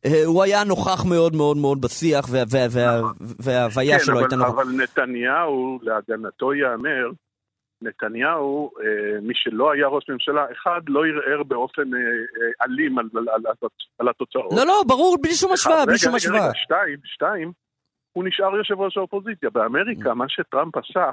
[0.06, 3.02] אה, הוא היה נוכח מאוד מאוד מאוד בשיח, וה- וה- וה-
[3.40, 4.54] וההוויה כן, שלו אבל, הייתה נוכחת.
[4.54, 7.10] אבל נתניהו, להגנתו ייאמר,
[7.82, 8.86] נתניהו, אה,
[9.22, 11.82] מי שלא היה ראש ממשלה, אחד, לא ערער באופן
[12.66, 13.70] אלים על, על, על,
[14.00, 14.54] על התוצאות.
[14.58, 16.44] לא, לא, ברור, בלי שום השוואה, רגע, בלי שום רגע, השוואה.
[16.46, 17.52] רגע, שתיים, שתיים,
[18.14, 19.50] הוא נשאר יושב ראש האופוזיציה.
[19.50, 21.12] באמריקה, מה שטראמפ עשה,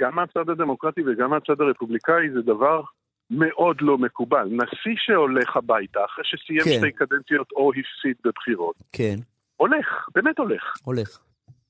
[0.00, 2.82] גם מהצד הדמוקרטי וגם מהצד הרפובליקאי זה דבר
[3.30, 4.48] מאוד לא מקובל.
[4.50, 6.70] נשיא שהולך הביתה אחרי שסיים כן.
[6.78, 9.16] שתי קדנציות או הפסיד בבחירות, כן,
[9.56, 10.74] הולך, באמת הולך.
[10.84, 11.18] הולך.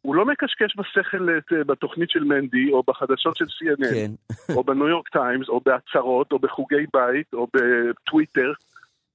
[0.03, 4.11] הוא לא מקשקש בשכל אה, בתוכנית של מנדי, או בחדשות של CNN, כן.
[4.57, 8.53] או בניו יורק טיימס, או בהצהרות, או בחוגי בית, או בטוויטר.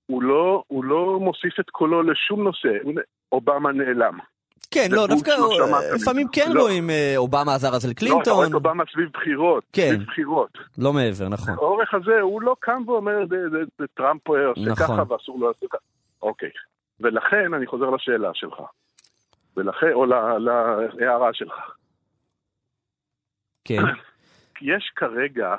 [0.06, 2.70] הוא לא, הוא לא מוסיף את קולו לשום נושא.
[3.32, 4.18] אובמה נעלם.
[4.74, 5.32] כן, לא, דווקא.
[6.02, 6.62] לפעמים כן לא.
[6.62, 8.34] רואים אה, אובמה עזר אז לא, אתה לקלינטון.
[8.34, 9.64] רואה את אובמה סביב בחירות.
[9.74, 9.90] כן.
[9.96, 10.58] סביב בחירות.
[10.78, 11.54] לא מעבר, נכון.
[11.54, 14.76] האורך הזה, הוא לא קם ואומר, "זה- זה- זה טראמפ עושה נכון.
[14.76, 15.78] ככה ואסור לו לעשות ככה.
[16.22, 16.50] אוקיי.
[17.00, 18.56] ולכן, אני חוזר לשאלה שלך.
[19.58, 20.06] ולכן, או
[21.00, 21.54] להערה שלך.
[23.66, 23.82] כן,
[24.72, 25.56] יש כרגע,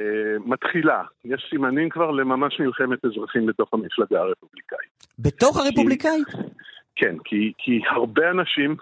[0.00, 0.04] אה,
[0.46, 5.06] מתחילה, יש סימנים כבר לממש מלחמת אזרחים בתוך המפלגה הרפובליקאית.
[5.18, 6.26] בתוך הרפובליקאית?
[6.96, 8.76] כן, כי, כי הרבה אנשים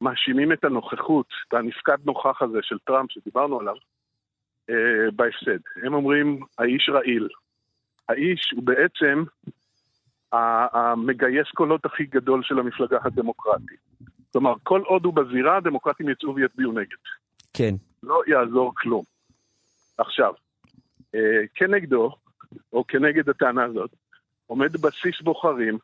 [0.00, 3.74] מאשימים את הנוכחות, את הנפקד נוכח הזה של טראמפ שדיברנו עליו,
[4.70, 5.58] אה, בהפסד.
[5.82, 7.28] הם אומרים, האיש רעיל.
[8.08, 9.24] האיש הוא בעצם
[10.32, 13.80] המגייס קולות הכי גדול של המפלגה הדמוקרטית.
[14.32, 16.96] כלומר, כל עוד הוא בזירה, הדמוקרטים יצאו ויצביעו נגד.
[17.54, 19.02] כן, לא יעזור כלום.
[19.98, 20.32] עכשיו,
[21.14, 22.16] אה, כנגדו,
[22.72, 23.90] או כנגד הטענה הזאת,
[24.46, 25.78] עומד בסיס בוחרים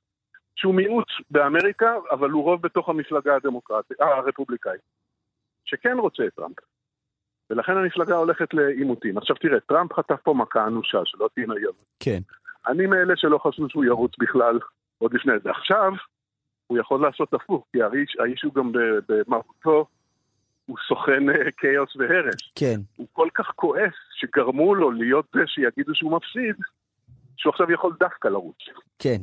[0.61, 4.80] שהוא מיעוט באמריקה, אבל הוא רוב בתוך המפלגה הדמוקרטית, הרפובליקאית,
[5.64, 6.56] שכן רוצה את טראמפ.
[7.50, 9.18] ולכן המפלגה הולכת לעימותים.
[9.18, 11.74] עכשיו תראה, טראמפ חטף פה מכה אנושה, שלא תהיה נאיב.
[12.00, 12.20] כן.
[12.66, 14.58] אני מאלה שלא חשבו שהוא ירוץ בכלל
[14.98, 15.50] עוד לפני זה.
[15.50, 15.92] עכשיו,
[16.66, 18.72] הוא יכול לעשות הפוך, כי האיש, האיש הוא גם
[19.08, 19.86] במהותו,
[20.66, 22.40] הוא סוכן אה, כאוס והרס.
[22.54, 22.80] כן.
[22.96, 26.56] הוא כל כך כועס שגרמו לו להיות זה שיגידו שהוא מפסיד,
[27.36, 28.58] שהוא עכשיו יכול דווקא לרוץ.
[28.98, 29.20] כן.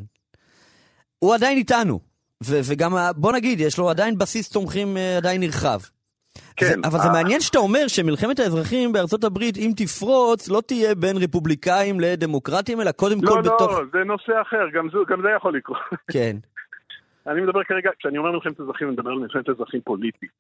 [1.20, 2.00] הוא עדיין איתנו.
[2.44, 5.80] ו- וגם, בוא נגיד, יש לו עדיין בסיס תומכים אה, עדיין נרחב.
[6.56, 7.14] כן, זה, אבל זה אה.
[7.14, 12.92] מעניין שאתה אומר שמלחמת האזרחים בארצות הברית, אם תפרוץ, לא תהיה בין רפובליקאים לדמוקרטים, אלא
[12.92, 13.72] קודם לא, כל לא, בתוך...
[13.92, 15.78] זה נושא אחר, גם, זו, גם זה יכול לקרות.
[16.12, 16.36] כן,
[17.28, 20.32] אני מדבר כרגע, כשאני אומר מלחמת אזרחים, אני מדבר על מלחמת אזרחים פוליטית.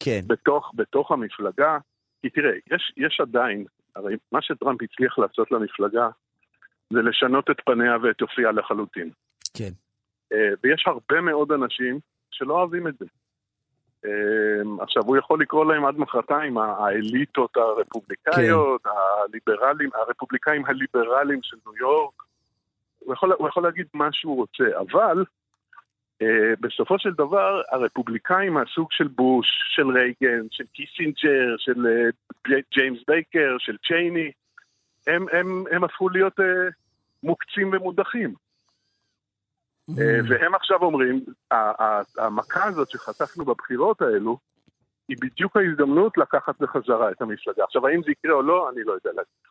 [0.00, 1.78] כן, בתוך, בתוך המפלגה,
[2.22, 3.64] כי תראה, יש, יש עדיין,
[3.96, 6.08] הרי מה שטראמפ הצליח לעשות למפלגה,
[6.90, 9.10] זה לשנות את פניה ואת אופייה לחלוטין.
[9.54, 9.70] כן.
[10.32, 11.98] אה, ויש הרבה מאוד אנשים
[12.30, 13.06] שלא אוהבים את זה.
[14.04, 18.90] אה, עכשיו, הוא יכול לקרוא להם עד מחרתיים האליטות הרפובליקאיות, כן.
[18.90, 22.14] הליברלים, הרפובליקאים הליברליים של ניו יורק.
[22.98, 25.24] הוא יכול, הוא יכול להגיד מה שהוא רוצה, אבל
[26.22, 31.86] אה, בסופו של דבר, הרפובליקאים מהסוג של בוש, של רייגן, של קיסינג'ר, של
[32.48, 34.30] ג'י- ג'יימס בייקר, של צ'ייני,
[35.06, 36.68] הם, הם, הם הפכו להיות אה,
[37.22, 38.34] מוקצים ומודחים.
[39.90, 41.24] אה, והם עכשיו אומרים,
[42.18, 44.38] המכה הזאת שחטפנו בבחירות האלו,
[45.08, 47.64] היא בדיוק ההזדמנות לקחת בחזרה את המפלגה.
[47.64, 49.44] עכשיו, האם זה יקרה או לא, אני לא יודע להגיד.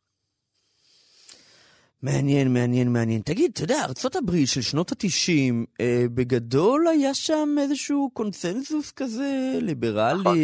[2.04, 3.22] מעניין, מעניין, מעניין.
[3.22, 10.22] תגיד, אתה יודע, הברית של שנות התשעים, אה, בגדול היה שם איזשהו קונצנזוס כזה, ליברלי.
[10.22, 10.38] נכון.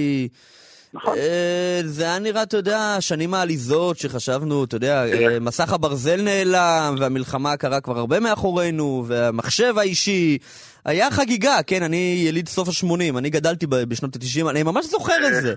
[1.07, 6.95] אה, זה היה נראה, אתה יודע, השנים העליזות שחשבנו, אתה יודע, אה, מסך הברזל נעלם,
[6.99, 10.37] והמלחמה קרה כבר הרבה מאחורינו, והמחשב האישי.
[10.85, 15.43] היה חגיגה, כן, אני יליד סוף ה-80, אני גדלתי בשנות ה-90, אני ממש זוכר את
[15.43, 15.53] זה.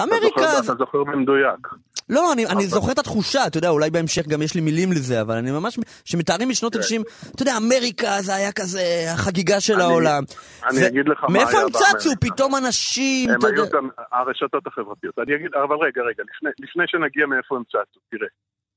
[0.00, 1.68] אמריקה, זה- אתה זוכר במדויק.
[2.08, 5.20] לא, אני, אני זוכר את התחושה, אתה יודע, אולי בהמשך גם יש לי מילים לזה,
[5.20, 7.02] אבל אני ממש, שמתארים משנות ה-90,
[7.34, 8.82] אתה יודע, אמריקה זה היה כזה
[9.14, 10.22] החגיגה של אני- העולם.
[10.70, 11.84] אני ו- אגיד לך מה מאיפה היה הם צצו?
[12.10, 12.20] באמריקה.
[12.34, 13.62] פתאום אנשים, אתה יודע...
[13.62, 15.18] היו גם הרשתות החברתיות.
[15.18, 18.28] אני אגיד, אבל רגע, רגע, לפני, לפני שנגיע מאיפה הם צצו, תראה,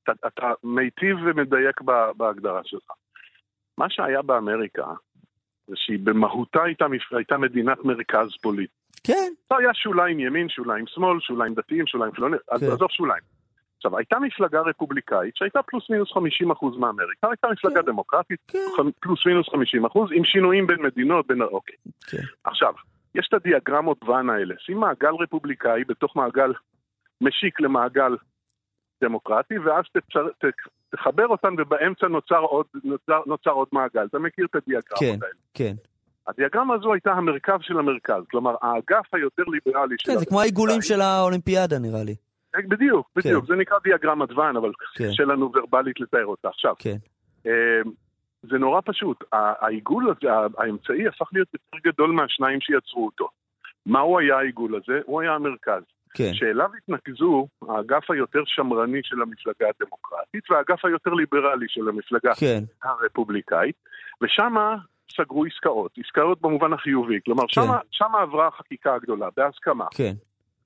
[0.04, 1.80] אתה, אתה מיטיב ומדייק
[2.16, 2.90] בהגדרה שלך.
[3.78, 4.84] מה שהיה באמריקה,
[5.68, 6.84] זה שהיא במהותה הייתה,
[7.16, 8.72] הייתה מדינת מרכז פוליטי.
[9.06, 12.66] כן, לא היה שוליים ימין, שוליים שמאל, שוליים דתיים, שוליים חילונים, אז כן.
[12.66, 13.22] עזוב שוליים.
[13.76, 16.18] עכשיו, הייתה מפלגה רפובליקאית שהייתה פלוס מינוס 50%
[16.78, 17.86] מאמריקה, הייתה מפלגה כן.
[17.86, 18.58] דמוקרטית, כן.
[19.00, 19.52] פלוס מינוס 50%,
[20.12, 21.42] עם שינויים בין מדינות, בין...
[21.42, 21.76] אוקיי.
[22.10, 22.22] כן.
[22.44, 22.72] עכשיו,
[23.14, 24.54] יש את הדיאגרמות ואן האלה.
[24.58, 26.52] שים מעגל רפובליקאי בתוך מעגל
[27.20, 28.16] משיק למעגל
[29.04, 30.44] דמוקרטי, ואז תצר, ת,
[30.90, 34.04] תחבר אותן ובאמצע נוצר עוד, נוצר, נוצר עוד מעגל.
[34.04, 35.34] אתה מכיר את הדיאגרמות כן, האלה.
[35.54, 35.74] כן.
[36.28, 40.82] הדיאגרמה הזו הייתה המרכז של המרכז, כלומר האגף היותר ליברלי של כן, זה כמו העיגולים
[40.82, 42.14] של האולימפיאדה, נראה לי.
[42.68, 43.52] בדיוק, בדיוק, כן.
[43.52, 45.08] זה נקרא דיאגרמת ואן, אבל כן.
[45.08, 46.48] קשה לנו ורבלית לתאר אותה.
[46.48, 46.96] עכשיו, כן.
[47.46, 47.80] אה,
[48.42, 53.28] זה נורא פשוט, העיגול הזה, האמצעי הפך להיות יותר גדול מהשניים שיצרו אותו.
[53.86, 55.00] מהו היה העיגול הזה?
[55.06, 55.82] הוא היה המרכז.
[56.14, 56.34] כן.
[56.34, 62.62] שאליו התנקזו האגף היותר שמרני של המפלגה הדמוקרטית והאגף היותר ליברלי של המפלגה כן.
[62.82, 63.76] הרפובליקאית,
[64.22, 64.76] ושמה
[65.16, 69.86] סגרו עסקאות, עסקאות במובן החיובי, כלומר שמה, שמה עברה החקיקה הגדולה, בהסכמה.
[69.94, 70.12] כן.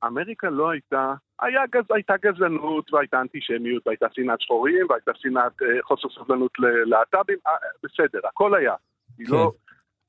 [0.06, 5.82] אמריקה לא הייתה, היה גז, הייתה גזענות והייתה אנטישמיות והייתה שנאת שחורים והייתה שנאת אה,
[5.82, 8.74] חוסר סבלנות ללהט"בים, אה, בסדר, הכל היה.
[9.18, 9.24] כן.
[9.28, 9.52] לא,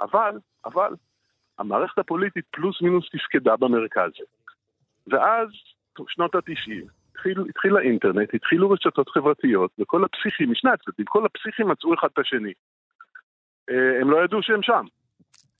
[0.01, 0.93] אבל, אבל,
[1.59, 4.11] המערכת הפוליטית פלוס מינוס תפקדה במרכז.
[5.07, 5.47] ואז,
[6.07, 11.93] שנות התשעים, התחיל, התחיל האינטרנט, התחילו רשתות חברתיות, וכל הפסיכים, משני הצדדים, כל הפסיכים מצאו
[11.93, 12.53] אחד את השני.
[13.69, 14.85] אה, הם לא ידעו שהם שם.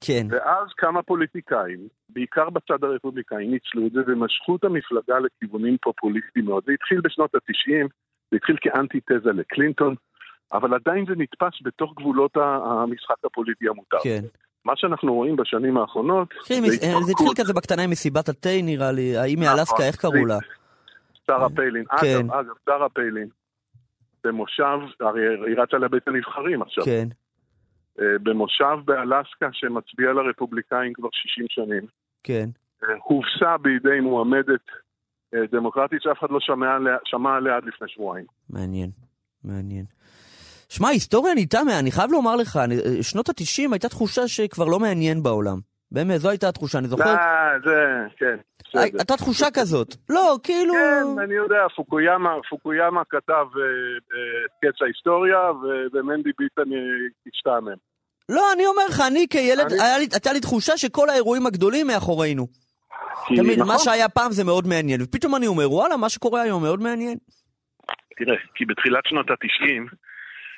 [0.02, 0.28] כן.
[0.30, 6.64] ואז כמה פוליטיקאים, בעיקר בצד הרפובליקאי, ניצלו את זה ומשכו את המפלגה לכיוונים פופוליסטיים מאוד.
[6.66, 7.88] זה התחיל בשנות ה-90,
[8.32, 9.96] זה התחיל כאנטי-תזה לקלינטון,
[10.54, 13.98] אבל עדיין זה נתפס בתוך גבולות המשחק הפוליטי המותר.
[14.04, 14.22] כן.
[14.66, 16.34] מה שאנחנו רואים בשנים האחרונות...
[16.34, 16.62] כן,
[17.06, 19.86] זה התחיל כזה בקטנה עם מסיבת התה נראה לי, האם מאלסקה, נכון.
[19.86, 20.38] איך קראו לה?
[21.28, 21.84] שרה פיילין.
[22.02, 22.20] כן.
[22.20, 23.28] אגב, אגב, שרה פיילין,
[24.24, 26.86] במושב, הרי היא רצה לבית הנבחרים עכשיו.
[26.86, 27.08] כן.
[28.00, 31.86] אה, במושב באלסקה שמצביע לרפובליקאים כבר 60 שנים.
[32.24, 32.50] כן.
[32.84, 34.66] אה, הובסה בידי מועמדת
[35.34, 38.26] אה, דמוקרטית שאף אחד לא שמע עליה, שמע עליה עד לפני שבועיים.
[38.50, 38.90] מעניין,
[39.44, 39.86] מעניין.
[40.70, 42.60] שמע, היסטוריה נהייתה, אני חייב לומר לך,
[43.02, 45.58] שנות ה-90 הייתה תחושה שכבר לא מעניין בעולם.
[45.92, 47.04] באמת, זו הייתה התחושה, אני זוכר...
[47.04, 48.36] לא, זה, כן.
[48.74, 49.96] הייתה תחושה כזאת.
[50.10, 50.74] לא, כאילו...
[50.74, 53.46] כן, אני יודע, פוקויאמה, פוקויאמה כתב
[54.46, 55.40] את קץ ההיסטוריה,
[55.94, 56.70] ומנדי ביטן
[57.34, 57.78] השתעמם.
[58.30, 59.72] לא, אני אומר לך, אני כילד,
[60.14, 62.48] הייתה לי תחושה שכל האירועים הגדולים מאחורינו.
[63.28, 63.78] תמיד, מה נכון.
[63.80, 67.18] שהיה פעם זה מאוד מעניין, ופתאום אני אומר, וואלה, מה שקורה היום מאוד מעניין.
[68.18, 69.88] תראה, כי בתחילת שנות התשעים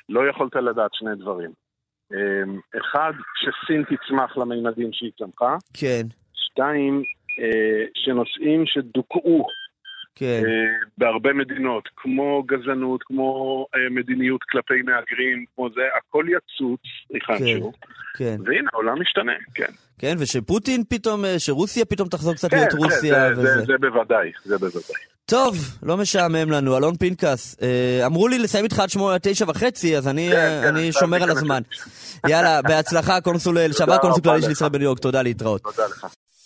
[0.08, 1.50] לא יכולת לדעת שני דברים.
[2.12, 5.56] אמ, אחד, שסין תצמח למימדים שהיא צמחה.
[5.74, 6.02] כן.
[6.34, 7.02] שתיים, אה,
[7.94, 9.46] שנושאים שדוכאו
[10.14, 10.42] כן.
[10.46, 16.80] אה, בהרבה מדינות, כמו גזענות, כמו אה, מדיניות כלפי מהגרים, כמו זה, הכל יצוץ
[17.10, 17.72] היכנשהו.
[17.72, 18.50] כן, כן.
[18.50, 19.72] והנה, העולם משתנה, כן.
[19.98, 23.28] כן, ושפוטין פתאום, שרוסיה פתאום תחזור קצת כן, להיות רוסיה.
[23.28, 24.94] כן, זה, זה, זה בוודאי, זה בוודאי.
[25.26, 27.56] טוב, לא משעמם לנו, אלון פנקס.
[27.62, 31.22] אה, אמרו לי לסיים איתך עד שמונה, תשע וחצי, אז אני, כן, כן, אני שומר
[31.22, 31.62] על הזמן.
[32.28, 35.62] יאללה, בהצלחה, קונסול, לשעבר קונסול כללי של ישראל בניו יורק, תודה להתראות.
[35.62, 36.06] תודה לך.